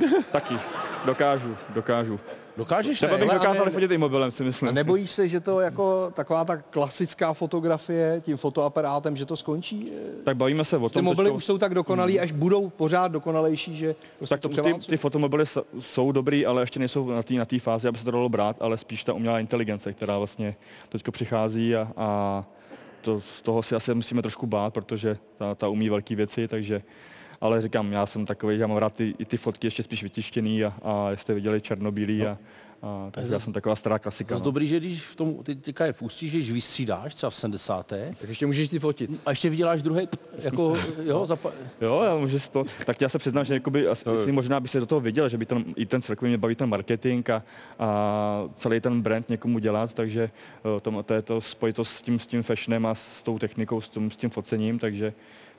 Taky, 0.32 0.54
dokážu, 1.04 1.56
dokážu. 1.74 2.20
Dokážeš 2.56 2.96
Třeba 2.96 3.18
bych 3.18 3.30
dokázal 3.30 3.70
fotit 3.70 3.90
i 3.90 3.98
mobilem, 3.98 4.30
si 4.30 4.42
A 4.42 4.46
myslím. 4.46 4.74
nebojíš 4.74 5.10
se, 5.10 5.28
že 5.28 5.40
to 5.40 5.60
jako 5.60 6.10
taková 6.14 6.44
ta 6.44 6.56
klasická 6.56 7.32
fotografie 7.32 8.20
tím 8.24 8.36
fotoaparátem, 8.36 9.16
že 9.16 9.26
to 9.26 9.36
skončí? 9.36 9.92
Tak 10.24 10.36
bavíme 10.36 10.64
se 10.64 10.76
o 10.76 10.88
Ty 10.88 10.92
tom. 10.92 11.04
mobily 11.04 11.26
teďko- 11.28 11.36
už 11.36 11.44
jsou 11.44 11.58
tak 11.58 11.74
dokonalý, 11.74 12.20
až 12.20 12.32
budou 12.32 12.70
pořád 12.70 13.08
dokonalejší, 13.12 13.76
že 13.76 13.94
prostě 14.18 14.32
tak 14.34 14.40
to 14.40 14.48
to, 14.48 14.62
ty, 14.62 14.74
ty 14.74 14.96
fotomobily 14.96 15.44
jsou 15.78 16.12
dobrý, 16.12 16.46
ale 16.46 16.62
ještě 16.62 16.78
nejsou 16.78 17.10
na 17.10 17.22
té 17.22 17.34
na 17.34 17.44
fázi, 17.58 17.88
aby 17.88 17.98
se 17.98 18.04
to 18.04 18.10
dalo 18.10 18.28
brát, 18.28 18.56
ale 18.60 18.76
spíš 18.76 19.04
ta 19.04 19.12
umělá 19.12 19.40
inteligence, 19.40 19.92
která 19.92 20.18
vlastně 20.18 20.56
teď 20.88 21.04
přichází 21.10 21.76
a, 21.76 21.88
a 21.96 22.44
to, 23.06 23.20
z 23.20 23.42
toho 23.42 23.62
si 23.62 23.74
asi 23.74 23.94
musíme 23.94 24.22
trošku 24.22 24.46
bát, 24.46 24.74
protože 24.74 25.18
ta, 25.36 25.54
ta 25.54 25.68
umí 25.68 25.88
velké 25.88 26.16
věci, 26.16 26.48
takže 26.48 26.82
ale 27.40 27.62
říkám, 27.62 27.92
já 27.92 28.06
jsem 28.06 28.26
takový, 28.26 28.58
já 28.58 28.66
mám 28.66 28.76
rád 28.76 28.94
ty, 28.94 29.14
i 29.18 29.24
ty 29.24 29.36
fotky 29.36 29.66
ještě 29.66 29.82
spíš 29.82 30.02
vytištěný 30.02 30.64
a, 30.64 30.74
a 30.82 31.10
jste 31.14 31.34
viděli 31.34 31.60
černobílý 31.60 32.18
No. 32.18 32.28
a, 32.28 32.38
a 32.86 33.10
takže 33.10 33.32
já 33.32 33.38
jsem 33.40 33.52
taková 33.52 33.76
stará 33.76 33.98
klasika. 33.98 34.34
Zase 34.34 34.40
No. 34.40 34.44
dobrý, 34.44 34.66
že 34.68 34.80
když 34.80 35.02
v 35.02 35.16
tom, 35.16 35.34
ty 35.42 35.54
teďka 35.56 35.86
je 35.86 35.92
v 35.92 36.02
ústí, 36.02 36.28
že 36.28 36.38
když 36.38 36.50
vystřídáš 36.52 37.14
třeba 37.14 37.30
v 37.30 37.36
70. 37.36 37.86
Tak 37.86 38.28
ještě 38.28 38.46
můžeš 38.46 38.68
ty 38.68 38.78
fotit. 38.78 39.10
A 39.26 39.30
ještě 39.30 39.50
vyděláš 39.50 39.82
druhý, 39.82 40.08
jako, 40.42 40.76
jo, 41.04 41.24
zapa- 41.28 41.52
Jo, 41.80 42.02
já 42.04 42.16
můžu 42.16 42.38
to, 42.52 42.64
tak 42.86 43.00
já 43.00 43.08
se 43.08 43.18
přiznám, 43.18 43.44
že 43.44 43.54
jakoby, 43.54 43.88
asi, 43.88 44.04
asi 44.04 44.32
možná 44.32 44.60
by 44.60 44.68
se 44.68 44.80
do 44.80 44.86
toho 44.86 45.00
viděl, 45.00 45.28
že 45.28 45.38
by 45.38 45.46
ten, 45.46 45.64
i 45.76 45.86
ten 45.86 46.02
celkově 46.02 46.28
mě 46.30 46.38
baví 46.38 46.54
ten 46.54 46.68
marketing 46.68 47.30
a, 47.30 47.42
a 47.78 48.48
celý 48.56 48.80
ten 48.80 49.02
brand 49.02 49.28
někomu 49.28 49.58
dělat, 49.58 49.94
takže 49.94 50.30
eh, 50.76 50.80
to, 50.80 51.02
to 51.02 51.14
je 51.14 51.22
to 51.22 51.40
spojitost 51.40 51.92
s 51.92 52.02
tím, 52.02 52.18
s 52.18 52.26
tím 52.26 52.42
fashionem 52.42 52.86
a 52.86 52.94
s 52.94 53.22
tou 53.22 53.38
technikou, 53.38 53.80
s 53.80 53.88
tím, 53.88 54.10
s 54.10 54.16
tím 54.16 54.30
focením, 54.30 54.78
takže 54.78 55.12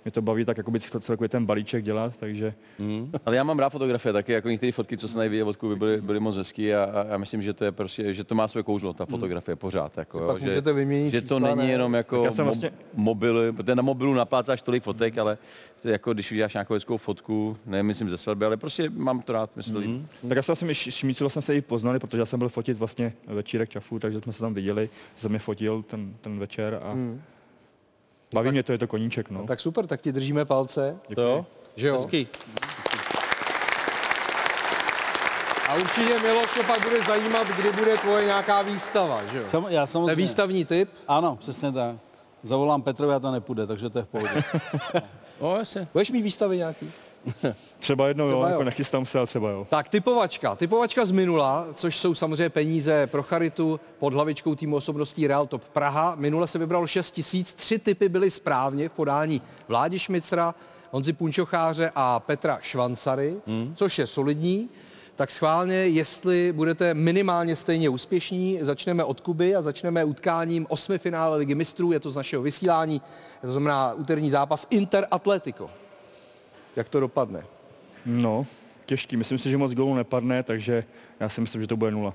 mě 0.07 0.11
to 0.11 0.21
baví 0.21 0.45
tak 0.45 0.57
jakoby 0.57 0.79
celkově 0.79 1.29
ten 1.29 1.45
balíček 1.45 1.83
dělat, 1.83 2.17
takže 2.17 2.53
Hmm. 2.79 3.11
Ale 3.25 3.35
já 3.35 3.43
mám 3.43 3.59
rád 3.59 3.69
fotografie 3.69 4.13
taky, 4.13 4.31
jako 4.31 4.49
některé 4.49 4.71
fotky, 4.71 4.97
co 4.97 5.07
se 5.07 5.17
najví 5.17 5.43
od 5.43 5.55
Kuby, 5.55 5.75
byly, 5.75 6.01
byly 6.01 6.19
moc 6.19 6.35
hezký 6.37 6.73
a, 6.73 6.83
a, 6.83 7.05
já 7.11 7.17
myslím, 7.17 7.41
že 7.41 7.53
to 7.53 7.65
je 7.65 7.71
prostě, 7.71 8.13
že 8.13 8.23
to 8.23 8.35
má 8.35 8.47
své 8.47 8.63
kouzlo, 8.63 8.93
ta 8.93 9.05
fotografie 9.05 9.55
pořád. 9.55 9.97
Jako, 9.97 10.19
jo, 10.19 10.37
že, 10.39 10.45
můžete 10.45 10.73
vyměnit 10.73 11.09
že 11.11 11.21
to 11.21 11.35
čísla, 11.35 11.55
není 11.55 11.67
ne? 11.67 11.73
jenom 11.73 11.93
jako 11.93 12.15
Tak 12.15 12.25
já 12.25 12.31
jsem 12.31 12.43
mo- 12.45 12.47
vlastně- 12.47 12.71
mobily, 12.93 13.51
protože 13.51 13.75
na 13.75 13.81
mobilu 13.81 14.13
naplácáš 14.13 14.61
tolik 14.61 14.83
fotek, 14.83 15.17
ale 15.17 15.37
to 15.81 15.87
je 15.87 15.91
jako 15.91 16.13
když 16.13 16.31
uděláš 16.31 16.53
nějakou 16.53 16.73
hezkou 16.73 16.97
fotku, 16.97 17.57
ne 17.65 17.83
myslím 17.83 18.09
ze 18.09 18.17
svatby, 18.17 18.45
ale 18.45 18.57
prostě 18.57 18.89
mám 18.89 19.21
to 19.21 19.33
rád, 19.33 19.57
myslím. 19.57 19.91
Mm. 19.91 20.07
Tak 20.29 20.35
já 20.35 20.41
jsem 20.41 20.53
vlastně 20.67 20.91
Šmícu 20.91 21.23
vlastně 21.23 21.41
se 21.41 21.55
i 21.55 21.61
poznali, 21.61 21.99
protože 21.99 22.17
já 22.19 22.25
jsem 22.25 22.39
byl 22.39 22.49
fotit 22.49 22.77
vlastně 22.77 23.13
večírek 23.27 23.69
čafu, 23.69 23.99
takže 23.99 24.21
jsme 24.21 24.33
se 24.33 24.39
tam 24.39 24.53
viděli, 24.53 24.89
jsem 25.15 25.29
mě 25.31 25.39
fotil 25.39 25.83
ten, 25.83 26.13
ten 26.21 26.39
večer 26.39 26.79
a 26.83 26.91
Hmm. 26.91 27.21
Baví 28.33 28.51
mě 28.51 28.63
to, 28.63 28.71
je 28.71 28.77
to 28.77 28.87
koníček. 28.87 29.29
No. 29.29 29.45
Tak 29.47 29.59
super, 29.59 29.87
tak 29.87 30.01
ti 30.01 30.11
držíme 30.11 30.45
palce. 30.45 30.97
to 31.15 31.21
jo, 31.21 31.45
Že 31.75 31.87
jo? 31.87 31.93
hezký. 31.97 32.27
A 35.69 35.75
určitě 35.75 36.19
Miloše 36.19 36.63
pak 36.63 36.83
bude 36.83 37.03
zajímat, 37.03 37.47
kdy 37.47 37.71
bude 37.71 37.97
tvoje 37.97 38.25
nějaká 38.25 38.61
výstava, 38.61 39.21
že 39.31 39.37
jo? 39.37 39.43
Sam, 39.49 39.63
já 39.63 39.69
To 39.69 39.75
je 39.83 39.87
samozřejmě. 39.87 40.15
výstavní 40.15 40.65
typ. 40.65 40.89
Ano, 41.07 41.35
přesně 41.35 41.71
tak. 41.71 41.95
Zavolám 42.43 42.81
Petrovi 42.81 43.13
a 43.13 43.19
to 43.19 43.31
nepůjde, 43.31 43.67
takže 43.67 43.89
to 43.89 43.99
je 43.99 44.05
v 44.05 44.07
pohodě. 44.07 44.43
No, 45.41 45.57
jasně. 45.57 45.87
Budeš 45.93 46.11
mít 46.11 46.21
výstavy 46.21 46.57
nějaký? 46.57 46.91
Třeba 47.79 48.07
jednou, 48.07 48.25
Třeba 48.25 48.39
jo, 48.39 48.45
jo. 48.45 48.51
jako 48.51 48.63
nechystám 48.63 49.05
se, 49.05 49.17
ale 49.17 49.27
třeba 49.27 49.49
jo. 49.49 49.67
Tak 49.69 49.89
typovačka. 49.89 50.55
Typovačka 50.55 51.05
z 51.05 51.11
minula, 51.11 51.67
což 51.73 51.97
jsou 51.97 52.15
samozřejmě 52.15 52.49
peníze 52.49 53.07
pro 53.07 53.23
charitu 53.23 53.79
pod 53.99 54.13
hlavičkou 54.13 54.55
týmu 54.55 54.75
osobností 54.75 55.27
Real 55.27 55.47
Top 55.47 55.63
Praha. 55.63 56.15
Minule 56.15 56.47
se 56.47 56.59
vybralo 56.59 56.87
6 56.87 57.11
tisíc, 57.11 57.53
tři 57.53 57.79
typy 57.79 58.09
byly 58.09 58.31
správně 58.31 58.89
v 58.89 58.91
podání 58.91 59.41
Vládi 59.67 59.99
Šmicra, 59.99 60.55
Honzi 60.91 61.13
Punčocháře 61.13 61.91
a 61.95 62.19
Petra 62.19 62.59
Švancary, 62.61 63.35
hmm. 63.47 63.73
což 63.75 63.99
je 63.99 64.07
solidní. 64.07 64.69
Tak 65.15 65.31
schválně, 65.31 65.75
jestli 65.75 66.53
budete 66.53 66.93
minimálně 66.93 67.55
stejně 67.55 67.89
úspěšní, 67.89 68.59
začneme 68.61 69.03
od 69.03 69.21
Kuby 69.21 69.55
a 69.55 69.61
začneme 69.61 70.03
utkáním 70.03 70.65
osmi 70.69 70.97
finále 70.97 71.37
Ligy 71.37 71.55
mistrů, 71.55 71.91
je 71.91 71.99
to 71.99 72.11
z 72.11 72.15
našeho 72.15 72.43
vysílání, 72.43 73.01
to 73.41 73.51
znamená 73.51 73.93
úterní 73.93 74.29
zápas 74.29 74.67
Inter 74.69 75.07
Atletico. 75.11 75.69
Jak 76.77 76.89
to 76.89 76.99
dopadne? 76.99 77.45
No, 78.05 78.45
těžký. 78.85 79.17
Myslím 79.17 79.39
si, 79.39 79.49
že 79.49 79.57
moc 79.57 79.73
gólů 79.73 79.95
nepadne, 79.95 80.43
takže 80.43 80.83
já 81.19 81.29
si 81.29 81.41
myslím, 81.41 81.61
že 81.61 81.67
to 81.67 81.77
bude 81.77 81.91
nula. 81.91 82.13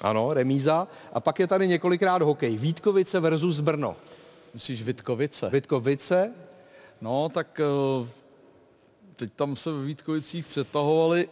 Ano, 0.00 0.34
remíza. 0.34 0.88
A 1.12 1.20
pak 1.20 1.38
je 1.38 1.46
tady 1.46 1.68
několikrát 1.68 2.22
hokej. 2.22 2.56
Vítkovice 2.56 3.20
versus 3.20 3.60
Brno. 3.60 3.96
Myslíš 4.54 4.82
Vitkovice? 4.82 5.50
Vítkovice, 5.52 6.32
No, 7.00 7.28
tak 7.28 7.60
eh, 7.60 8.08
teď 9.16 9.32
tam 9.36 9.56
se 9.56 9.72
v 9.72 9.84
Vítkovicích 9.84 10.46
přetahovali, 10.46 11.28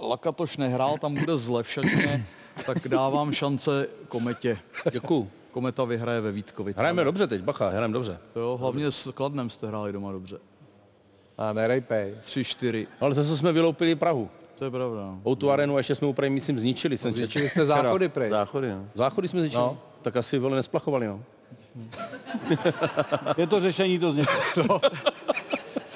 Lakatoš 0.00 0.56
nehrál, 0.56 0.98
tam 0.98 1.14
bude 1.14 1.38
zle 1.38 1.62
v 1.62 1.70
šatně, 1.70 2.26
tak 2.66 2.88
dávám 2.88 3.32
šance 3.32 3.88
Kometě. 4.08 4.58
Děkuju. 4.92 5.30
Kometa 5.50 5.84
vyhraje 5.84 6.20
ve 6.20 6.32
Vítkovicích. 6.32 6.78
Hrajeme 6.78 7.04
dobře 7.04 7.26
teď, 7.26 7.42
bacha, 7.42 7.68
hrajeme 7.68 7.92
dobře. 7.94 8.18
Jo, 8.36 8.56
hlavně 8.60 8.92
s 8.92 9.12
Kladnem 9.12 9.50
jste 9.50 9.66
hráli 9.66 9.92
doma 9.92 10.12
dobře. 10.12 10.38
A 11.38 11.52
nerejpej. 11.52 12.14
3-4, 12.26 12.86
Ale 13.00 13.14
zase 13.14 13.36
jsme 13.36 13.52
vyloupili 13.52 13.94
Prahu. 13.94 14.30
to 14.58 14.64
je 14.64 14.70
pravda. 14.70 14.96
no. 15.00 15.20
O 15.22 15.34
tu 15.36 15.50
arenu 15.50 15.78
ještě 15.78 15.94
jsme 15.94 16.08
úplně, 16.08 16.30
myslím, 16.30 16.58
zničili. 16.58 16.98
Jsem 16.98 17.12
Zničili 17.12 17.48
jste 17.50 17.66
záchody, 17.66 18.08
prej. 18.08 18.30
Záchody, 18.30 18.68
no. 18.70 18.86
Záchody 18.94 19.28
jsme 19.28 19.40
zničili. 19.40 19.60
No. 19.62 19.66
No. 19.66 19.78
Tak 20.02 20.16
asi 20.16 20.38
vole 20.38 20.56
nesplachovali, 20.56 21.06
no. 21.06 21.22
Je 23.36 23.46
to 23.46 23.60
řešení, 23.60 23.98
to 23.98 24.12
zně. 24.12 24.24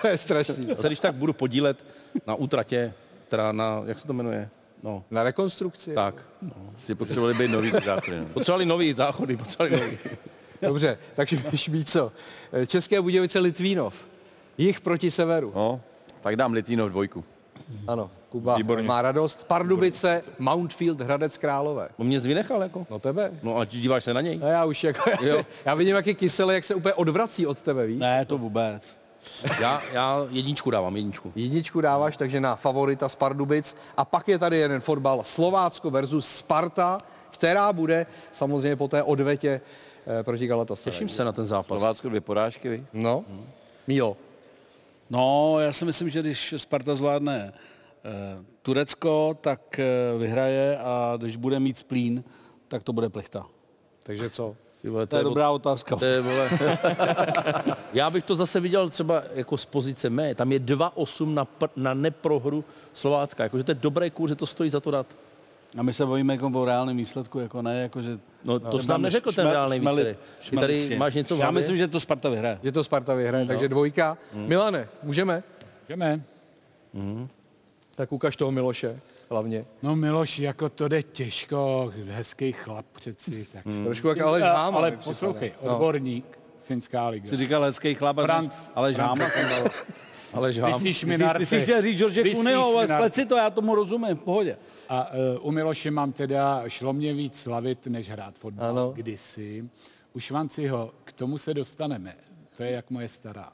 To 0.03 0.09
je 0.09 0.19
strašný. 0.19 0.69
Já 0.69 0.77
se 0.77 0.87
když 0.87 1.01
tak 1.01 1.15
budu 1.15 1.33
podílet 1.33 1.85
na 2.27 2.35
útratě, 2.35 2.95
teda 3.29 3.53
na, 3.53 3.83
jak 3.87 3.99
se 3.99 4.07
to 4.07 4.13
jmenuje? 4.13 4.49
No, 4.83 5.05
Na 5.11 5.23
rekonstrukci? 5.23 5.95
tak. 5.95 6.15
Si 6.79 6.95
potřebovali 6.95 7.35
být 7.35 7.49
nový 7.51 7.73
záchody. 7.85 8.21
No. 8.21 8.27
Potřebovali 8.27 8.65
nový 8.67 8.93
záchody, 8.95 9.37
potřebovali 9.37 9.81
nový. 9.81 9.99
Dobře, 10.63 10.99
takže 11.15 11.39
co? 11.85 12.13
České 12.67 13.01
Budějovice 13.01 13.39
Litvínov. 13.39 13.95
Jich 14.59 14.81
proti 14.81 15.11
severu. 15.11 15.53
no. 15.55 15.81
Tak 16.21 16.37
dám 16.37 16.53
Litínov 16.53 16.91
dvojku. 16.91 17.25
Ano, 17.87 18.11
Kuba 18.29 18.57
Výborně. 18.57 18.89
má 18.89 19.03
radost. 19.03 19.45
Pardubice, 19.47 20.23
Mountfield, 20.39 21.01
Hradec 21.01 21.39
Králové. 21.39 21.89
On 21.97 22.07
mě 22.07 22.21
zvynechal, 22.21 22.63
jako. 22.63 22.87
No 22.91 22.99
tebe. 22.99 23.31
No 23.43 23.57
a 23.57 23.65
díváš 23.65 24.05
se 24.05 24.15
na 24.15 24.21
něj? 24.21 24.39
No 24.39 24.47
já 24.47 24.65
už 24.65 24.85
jako, 24.85 25.11
já, 25.11 25.17
se, 25.17 25.45
já 25.65 25.75
vidím, 25.75 25.97
jak 25.97 26.07
je 26.07 26.15
kyselý, 26.15 26.55
jak 26.55 26.65
se 26.65 26.75
úplně 26.75 26.95
odvrací 26.95 27.47
od 27.47 27.59
tebe, 27.59 27.87
víš? 27.87 27.99
Ne, 28.01 28.25
to 28.25 28.39
vůbec. 28.39 28.99
Já, 29.61 29.83
já 29.93 30.27
jedničku 30.31 30.71
dávám, 30.71 30.97
jedničku. 30.97 31.33
Jedničku 31.37 31.81
dáváš, 31.81 32.17
takže 32.17 32.41
na 32.41 32.57
favorita 32.57 33.09
z 33.09 33.15
Pardubic. 33.17 33.77
A 33.97 34.05
pak 34.05 34.29
je 34.29 34.39
tady 34.39 34.57
jeden 34.57 34.81
fotbal 34.81 35.21
Slovácko 35.25 35.91
versus 35.91 36.29
Sparta, 36.29 36.99
která 37.31 37.73
bude 37.73 38.07
samozřejmě 38.33 38.77
po 38.77 38.89
té 38.89 39.03
odvetě 39.03 39.61
eh, 40.21 40.23
proti 40.23 40.47
Galatasaray. 40.47 40.93
Těším 40.93 41.09
se 41.09 41.25
na 41.25 41.33
ten 41.33 41.47
zápas. 41.47 41.67
Slovácko 41.67 42.09
dvě 42.09 42.21
porážky, 42.21 42.69
vy? 42.69 42.87
No, 42.93 43.25
Mílo. 43.87 44.17
No, 45.11 45.57
já 45.61 45.73
si 45.73 45.85
myslím, 45.85 46.09
že 46.09 46.21
když 46.21 46.55
Sparta 46.57 46.95
zvládne 46.95 47.53
eh, 48.05 48.45
Turecko, 48.63 49.39
tak 49.41 49.79
eh, 49.79 50.19
vyhraje 50.19 50.79
a 50.79 51.15
když 51.17 51.37
bude 51.37 51.61
mít 51.61 51.79
splín, 51.79 52.25
tak 52.69 52.83
to 52.83 52.93
bude 52.93 53.09
plechta. 53.09 53.47
Takže 54.03 54.31
co? 54.31 54.57
Ty 54.83 54.89
vole, 54.89 55.07
To 55.07 55.17
je 55.17 55.25
dobrá 55.25 55.51
otázka. 55.51 55.97
To 55.97 56.05
je, 56.05 56.21
vole. 56.21 56.51
Já 57.93 58.11
bych 58.11 58.25
to 58.25 58.37
zase 58.37 58.61
viděl 58.61 58.89
třeba 58.89 59.23
jako 59.35 59.57
z 59.57 59.67
pozice 59.67 60.11
mé. 60.11 60.35
Tam 60.35 60.53
je 60.53 60.61
2-8 60.61 61.35
na, 61.35 61.45
pr- 61.45 61.71
na 61.77 61.95
neprohru 61.95 62.65
Slovácka. 62.93 63.43
Jakože 63.43 63.65
to 63.65 63.71
je 63.71 63.75
dobré 63.75 64.11
kurz, 64.11 64.31
že 64.31 64.37
to 64.37 64.47
stojí 64.47 64.71
za 64.71 64.81
to 64.81 64.91
dát. 64.91 65.07
A 65.77 65.83
my 65.83 65.93
se 65.93 66.07
bavíme 66.07 66.35
jako 66.35 66.47
o 66.55 66.65
reálném 66.65 66.97
výsledku, 66.97 67.39
jako 67.39 67.63
ne, 67.63 67.83
jako 67.83 68.03
že... 68.03 68.19
No, 68.45 68.61
to 68.61 68.79
jsi 68.81 68.89
nám 68.89 69.03
neřekl 69.03 69.33
ten 69.33 69.47
reálný 69.47 69.79
výsledek. 69.81 70.19
Ty 70.51 70.57
tady 70.57 70.97
máš 70.97 71.15
něco 71.15 71.37
v 71.37 71.41
Já 71.41 71.51
myslím, 71.51 71.77
že 71.77 71.89
to 71.89 72.01
Sparta 72.01 72.29
vyhraje. 72.31 72.59
Že 72.63 72.73
to 72.73 72.85
Sparta 72.85 73.15
vyhraje, 73.15 73.47
takže 73.47 73.69
dvojka. 73.69 74.19
Milane, 74.33 74.89
můžeme? 75.03 75.43
Jdeme. 75.89 76.23
Tak 77.95 78.13
ukaž 78.13 78.37
toho 78.37 78.51
Miloše 78.51 79.01
hlavně. 79.31 79.65
No 79.83 79.97
Miloš, 79.97 80.39
jako 80.39 80.69
to 80.69 80.89
jde 80.89 81.03
těžko, 81.03 81.93
hezký 82.09 82.53
chlap 82.53 82.87
přeci. 82.93 83.47
Tak. 83.53 83.67
Hmm. 83.67 83.85
Trošku 83.85 84.09
jak 84.09 84.21
Aleš 84.21 84.43
Háma. 84.45 84.79
ale 84.79 84.91
poslouchej, 84.93 85.53
No. 85.65 85.73
odborník, 85.73 86.39
finská 86.63 87.09
liga. 87.09 87.29
Jsi 87.29 87.37
říkal 87.37 87.63
hezký 87.63 87.95
chlap, 87.95 88.19
a 88.19 88.23
Franc. 88.25 88.53
říct- 88.55 88.73
ale 90.33 90.53
žám. 90.53 90.73
Ty, 90.83 90.95
jsi- 90.95 91.39
ty 91.39 91.47
jsi 91.47 91.61
chtěl 91.63 91.83
říct 91.83 91.99
George 91.99 92.33
Clooneyho, 92.33 92.77
ale 92.79 93.11
si 93.13 93.27
to, 93.27 93.37
já 93.37 93.51
tomu 93.51 93.75
rozumím, 93.75 94.17
v 94.17 94.21
pohodě. 94.21 94.57
A 94.89 95.11
uh, 95.11 95.49
u 95.49 95.51
Miloše 95.51 95.91
mám 95.91 96.13
teda, 96.13 96.69
šlo 96.69 96.93
mě 96.93 97.15
víc 97.15 97.41
slavit, 97.41 97.87
než 97.87 98.11
hrát 98.11 98.39
fotbal 98.39 98.71
Ano. 98.71 98.93
kdysi. 98.97 99.71
U 100.13 100.21
Švanciho, 100.21 100.93
k 101.05 101.13
tomu 101.13 101.39
se 101.39 101.55
dostaneme. 101.55 102.17
To 102.57 102.63
je 102.63 102.71
jak 102.71 102.91
moje 102.91 103.09
stará. 103.09 103.53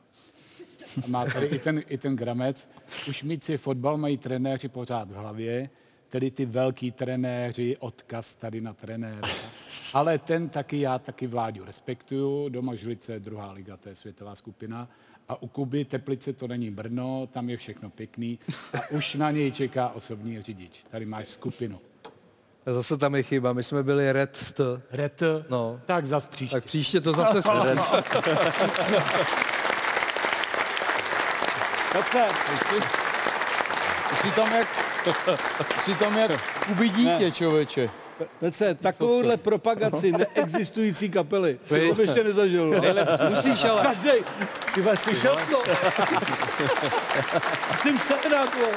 A 1.05 1.07
má 1.07 1.25
tady 1.25 1.47
i 1.47 1.59
ten, 1.59 1.83
i 1.89 1.99
ten 1.99 2.17
gramec. 2.17 2.69
Už 3.09 3.23
mít 3.23 3.45
si 3.45 3.59
fotbal 3.59 3.97
mají 3.97 4.19
trenéři 4.19 4.69
pořád 4.69 5.11
v 5.11 5.15
hlavě, 5.15 5.71
tedy 6.09 6.31
ty 6.31 6.47
velký 6.47 6.91
trenéři, 6.91 7.77
odkaz 7.77 8.35
tady 8.35 8.61
na 8.61 8.73
trenéra. 8.73 9.29
Ale 9.93 10.19
ten 10.19 10.49
taky, 10.49 10.81
já 10.81 10.99
taky 10.99 11.27
Vláďu 11.27 11.65
respektuju. 11.65 12.49
Doma 12.49 12.75
Žlice, 12.75 13.21
druhá 13.21 13.53
liga, 13.53 13.77
to 13.77 13.89
je 13.89 13.95
světová 13.95 14.35
skupina. 14.35 14.89
A 15.29 15.43
u 15.43 15.47
Kuby 15.49 15.85
Teplice 15.85 16.33
to 16.33 16.49
není 16.49 16.71
Brno, 16.71 17.29
tam 17.33 17.51
je 17.51 17.57
všechno 17.57 17.91
pěkný. 17.91 18.39
A 18.75 18.79
už 18.91 19.15
na 19.15 19.31
něj 19.31 19.53
čeká 19.53 19.89
osobní 19.89 20.43
řidič. 20.43 20.85
Tady 20.91 21.07
máš 21.07 21.29
skupinu. 21.29 21.81
Zase 22.67 22.97
tam 22.97 23.15
je 23.15 23.23
chyba, 23.23 23.53
my 23.53 23.63
jsme 23.63 23.83
byli 23.83 24.13
Red 24.13 24.37
St. 24.37 24.61
Ret, 24.91 25.23
No. 25.49 25.81
tak 25.87 26.05
zas 26.07 26.27
příště. 26.27 26.57
Tak 26.57 26.65
příště 26.65 27.01
to 27.01 27.13
zase 27.13 27.43
zkusíme. 27.43 27.83
Petře, 31.93 32.25
jsi 34.23 34.31
tam 34.31 34.53
jak, 34.55 34.69
jsi 35.85 35.95
tam 35.95 36.19
jak 36.19 36.31
člověče. 37.35 37.89
Petře, 38.41 38.75
takovouhle 38.75 39.37
propagaci 39.37 40.13
neexistující 40.13 41.09
kapely. 41.11 41.59
To 41.69 41.75
bych 41.75 41.99
ještě 41.99 42.25
nezažil. 42.25 42.67
no. 42.71 42.81
Musíš 43.31 43.65
ale. 43.65 43.83
Každý. 43.83 44.11
Ty 44.75 44.81
vole, 44.81 44.97
slyšel 44.97 45.35
to? 45.51 45.63
Jsem 47.79 47.99
sedát, 47.99 48.55
vole. 48.55 48.73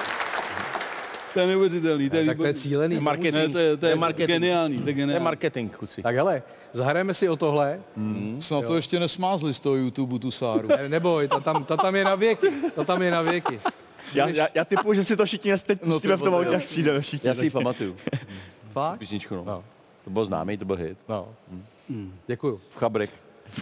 To 1.33 1.39
je 1.39 1.47
neuvěřitelný. 1.47 2.09
To 2.09 2.15
je 2.15 2.25
Tak 2.25 2.37
to 2.37 2.45
je 2.45 2.53
cílený. 2.53 2.99
Marketing. 2.99 3.33
Ne, 3.35 3.49
to 3.49 3.59
je, 3.59 3.77
to 3.77 3.85
je, 3.85 3.95
marketing. 3.95 4.27
geniální. 4.29 4.75
To 4.75 4.79
je 4.79 4.83
To 4.83 4.89
je 4.89 4.93
geniální. 4.93 5.23
marketing, 5.23 5.75
kusy. 5.75 6.01
Tak 6.03 6.15
hele, 6.15 6.43
zahrajeme 6.73 7.13
si 7.13 7.29
o 7.29 7.35
tohle. 7.35 7.79
Snad 8.39 8.65
to 8.65 8.75
ještě 8.75 8.99
nesmázli 8.99 9.53
z 9.53 9.59
toho 9.59 9.75
YouTube 9.75 10.19
tu 10.19 10.31
Sáru. 10.31 10.67
Ne, 10.67 10.89
neboj, 10.89 11.27
ta 11.27 11.39
tam, 11.39 11.63
ta 11.63 11.77
tam 11.77 11.95
je 11.95 12.03
na 12.03 12.15
věky. 12.15 12.47
Ta 12.75 12.83
tam 12.83 13.01
je 13.01 13.11
na 13.11 13.21
věky. 13.21 13.59
Já, 14.13 14.27
já, 14.29 14.47
já 14.53 14.65
typuji, 14.65 14.93
že 14.95 15.03
si 15.03 15.17
to 15.17 15.25
všichni 15.25 15.57
teď 15.57 15.79
No, 15.83 15.93
pustíme 15.93 16.15
v 16.15 16.21
tom 16.21 16.35
autě, 16.35 16.55
až 16.55 16.65
přijdeme 16.65 17.01
všichni. 17.01 17.27
Já 17.29 17.35
si 17.35 17.43
ji 17.45 17.49
pamatuju. 17.49 17.95
Fakt? 18.77 18.99
Písničku, 18.99 19.35
no. 19.35 19.63
To 20.03 20.09
byl 20.09 20.25
známý, 20.25 20.57
to 20.57 20.65
byl 20.65 20.75
hit. 20.75 20.97
No. 21.09 21.27
Děkuju. 22.27 22.57
V 22.69 22.75
chabrech. 22.77 23.09
V 23.49 23.61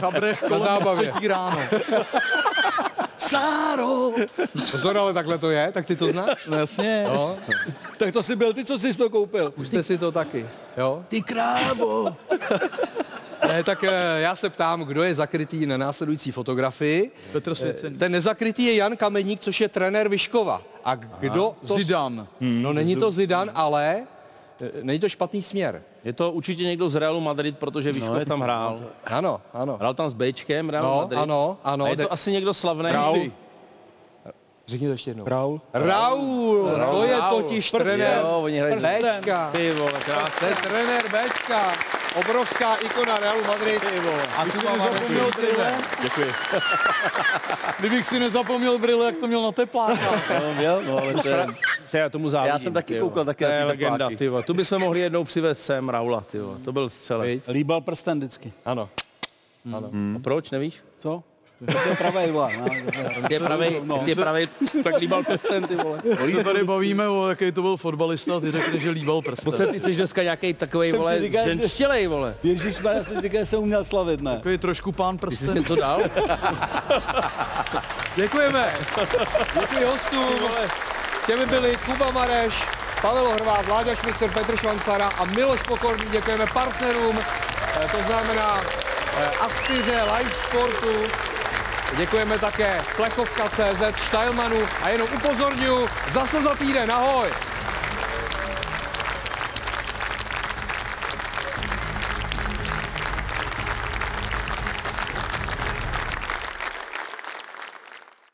chabrech 0.00 0.42
Na 0.42 0.48
kolem 0.48 0.62
zábavě. 0.62 1.10
třetí 1.10 1.28
ráno. 1.28 1.58
Sáro! 3.18 4.12
Pozor, 4.70 4.98
ale 4.98 5.12
takhle 5.12 5.38
to 5.38 5.50
je, 5.50 5.72
tak 5.72 5.86
ty 5.86 5.96
to 5.96 6.08
znáš? 6.08 6.46
No 6.46 6.56
jasně. 6.56 7.04
No, 7.14 7.36
Tak 7.96 8.12
to 8.12 8.22
si 8.22 8.36
byl 8.36 8.52
ty, 8.52 8.64
co 8.64 8.78
jsi 8.78 8.94
to 8.98 9.10
koupil. 9.10 9.50
puste 9.50 9.82
si 9.82 9.98
to 9.98 10.12
taky. 10.12 10.46
Jo? 10.76 11.04
Ty 11.08 11.22
krávo. 11.22 12.16
Ne, 13.54 13.64
tak 13.64 13.84
eh, 13.84 13.92
já 14.20 14.36
se 14.36 14.50
ptám, 14.50 14.80
kdo 14.84 15.02
je 15.02 15.14
zakrytý 15.14 15.66
na 15.66 15.76
následující 15.76 16.30
fotografii. 16.30 17.10
Petr 17.32 17.54
Svěcený. 17.54 17.98
Ten 17.98 18.12
nezakrytý 18.12 18.64
je 18.64 18.74
Jan 18.74 18.96
Kameník, 18.96 19.40
což 19.40 19.60
je 19.60 19.68
trenér 19.68 20.08
Vyškova. 20.08 20.62
A 20.84 20.94
kdo 20.94 21.54
to... 21.66 21.74
Zidan. 21.74 22.26
No 22.40 22.72
není 22.72 22.96
to 22.96 23.10
Zidan, 23.10 23.50
ale 23.54 24.06
eh, 24.62 24.70
není 24.82 24.98
to 24.98 25.08
špatný 25.08 25.42
směr. 25.42 25.82
Je 26.04 26.12
to 26.12 26.32
určitě 26.32 26.62
někdo 26.62 26.88
z 26.88 26.94
Realu 26.96 27.20
Madrid, 27.20 27.58
protože 27.58 27.92
Výškov 27.92 28.18
je 28.18 28.26
tam 28.26 28.40
hrál. 28.40 28.80
Ano, 29.04 29.40
ano. 29.52 29.76
Hrál 29.76 29.94
tam 29.94 30.10
s 30.10 30.14
Bčkem, 30.14 30.70
Real 30.70 30.84
No, 30.84 30.96
Madrid. 31.00 31.18
ano, 31.20 31.58
ano. 31.64 31.84
A 31.84 31.88
je 31.88 31.96
de- 31.96 32.04
to 32.04 32.12
asi 32.12 32.32
někdo 32.32 32.54
slavný. 32.54 32.92
Raul. 32.92 33.32
Řekni 34.66 34.86
to 34.86 34.92
ještě 34.92 35.10
jednou. 35.10 35.24
Raul. 35.26 35.60
Raul, 35.74 36.70
to 36.90 37.04
je 37.04 37.16
Raul. 37.18 37.42
totiž 37.42 37.70
Prsten. 37.70 37.96
trenér 37.96 38.18
Jo, 38.22 38.40
oni 38.42 38.58
hrají 38.60 38.76
Bčka. 38.76 39.50
Ty 39.52 39.70
vole, 39.70 39.92
krásně. 39.92 40.48
trenér 40.62 41.02
Bčka. 41.08 41.72
Obrovská 42.14 42.74
ikona 42.76 43.18
Realu 43.18 43.44
Madrid. 43.46 43.82
A 44.36 44.44
ty 44.44 44.50
si 44.50 44.66
nezapomněl 44.66 45.30
brýle? 45.36 45.78
Děkuji. 46.02 46.26
Kdybych 47.78 48.06
si 48.06 48.18
nezapomněl 48.18 48.78
brýle, 48.78 49.06
jak 49.06 49.16
to 49.16 49.26
měl 49.26 49.42
na 49.42 49.52
tepláka. 49.52 50.22
No, 50.40 50.54
měl, 50.54 50.82
no, 50.82 50.98
ale 50.98 51.14
to 51.14 51.28
je, 51.28 51.46
to 51.90 51.96
je 51.96 52.10
tomu 52.10 52.28
závidím. 52.28 52.52
Já 52.52 52.58
jsem 52.58 52.72
taky 52.72 53.00
koukal 53.00 53.24
taky 53.24 53.44
To 53.44 53.50
na 53.50 53.56
je 53.56 53.64
legenda, 53.64 53.92
tepláky. 53.98 54.16
ty 54.16 54.28
vole. 54.28 54.42
Tu 54.42 54.54
bychom 54.54 54.78
mohli 54.78 55.00
jednou 55.00 55.24
přivést 55.24 55.62
sem 55.62 55.88
Raula, 55.88 56.20
ty 56.20 56.38
vole. 56.40 56.58
To 56.64 56.72
byl 56.72 56.90
střelec. 56.90 57.42
Líbal 57.48 57.80
prsten 57.80 58.18
vždycky. 58.18 58.52
Ano. 58.64 58.88
Ano. 59.76 59.90
A 60.16 60.18
proč, 60.18 60.50
nevíš? 60.50 60.82
Co? 60.98 61.22
To 61.72 61.88
je 61.88 61.96
pravej, 61.96 62.30
vole. 62.32 62.50
No, 62.56 62.66
Jestli 63.16 63.34
je 63.34 63.40
pravej, 63.40 63.80
No. 63.84 63.94
jestli 63.94 64.10
je 64.10 64.14
pravej, 64.16 64.48
tak 64.84 64.96
líbal 64.98 65.22
prsten, 65.22 65.66
ty 65.66 65.74
vole. 65.76 65.98
My 66.26 66.32
se 66.32 66.44
tady 66.44 66.64
bavíme 66.64 67.08
o 67.08 67.28
jaký 67.28 67.52
to 67.52 67.62
byl 67.62 67.76
fotbalista, 67.76 68.40
ty 68.40 68.50
řekneš, 68.50 68.82
že 68.82 68.90
líbal 68.90 69.22
Pocet, 69.22 69.44
prstem. 69.44 69.68
ty 69.72 69.80
jsi 69.80 69.94
dneska 69.94 70.22
nějaký 70.22 70.54
takovej, 70.54 70.90
Jsem 70.90 70.98
vole, 70.98 71.20
říkal, 71.20 71.44
ženštělej, 71.44 72.06
vole. 72.06 72.34
Ježíš, 72.42 72.76
já 72.94 73.04
jsem 73.04 73.22
říkal, 73.22 73.40
že 73.40 73.46
jsem 73.46 73.60
uměl 73.60 73.84
slavit, 73.84 74.20
ne? 74.20 74.34
Takový 74.36 74.58
trošku 74.58 74.92
pán 74.92 75.18
Ty 75.18 75.36
jsi 75.36 75.46
něco 75.54 75.74
dal? 75.76 76.00
Děkujeme. 78.16 78.74
Děkuji 79.60 79.84
hostům. 79.84 80.48
Těmi 81.26 81.46
byli 81.46 81.76
Kuba 81.86 82.10
Mareš, 82.10 82.54
Pavel 83.02 83.24
Horváth, 83.24 83.68
Láďa 83.68 83.94
Šmicer, 83.94 84.30
Petr 84.30 84.56
Švancara 84.56 85.06
a 85.08 85.24
Miloš 85.24 85.62
Pokorný. 85.62 86.04
Děkujeme 86.12 86.46
partnerům, 86.54 87.18
eh, 87.20 87.88
to 87.90 87.96
znamená 88.06 88.60
eh, 89.18 89.26
Aspiře, 89.40 90.02
Live 90.18 90.30
Sportu. 90.48 90.88
Děkujeme 91.96 92.38
také 92.38 92.82
Plechovka.cz, 92.96 94.06
Steilmanu 94.06 94.56
a 94.82 94.88
jenom 94.88 95.08
upozorňuji, 95.16 95.86
zase 96.12 96.42
za 96.42 96.54
týden, 96.54 96.92
ahoj! 96.92 97.53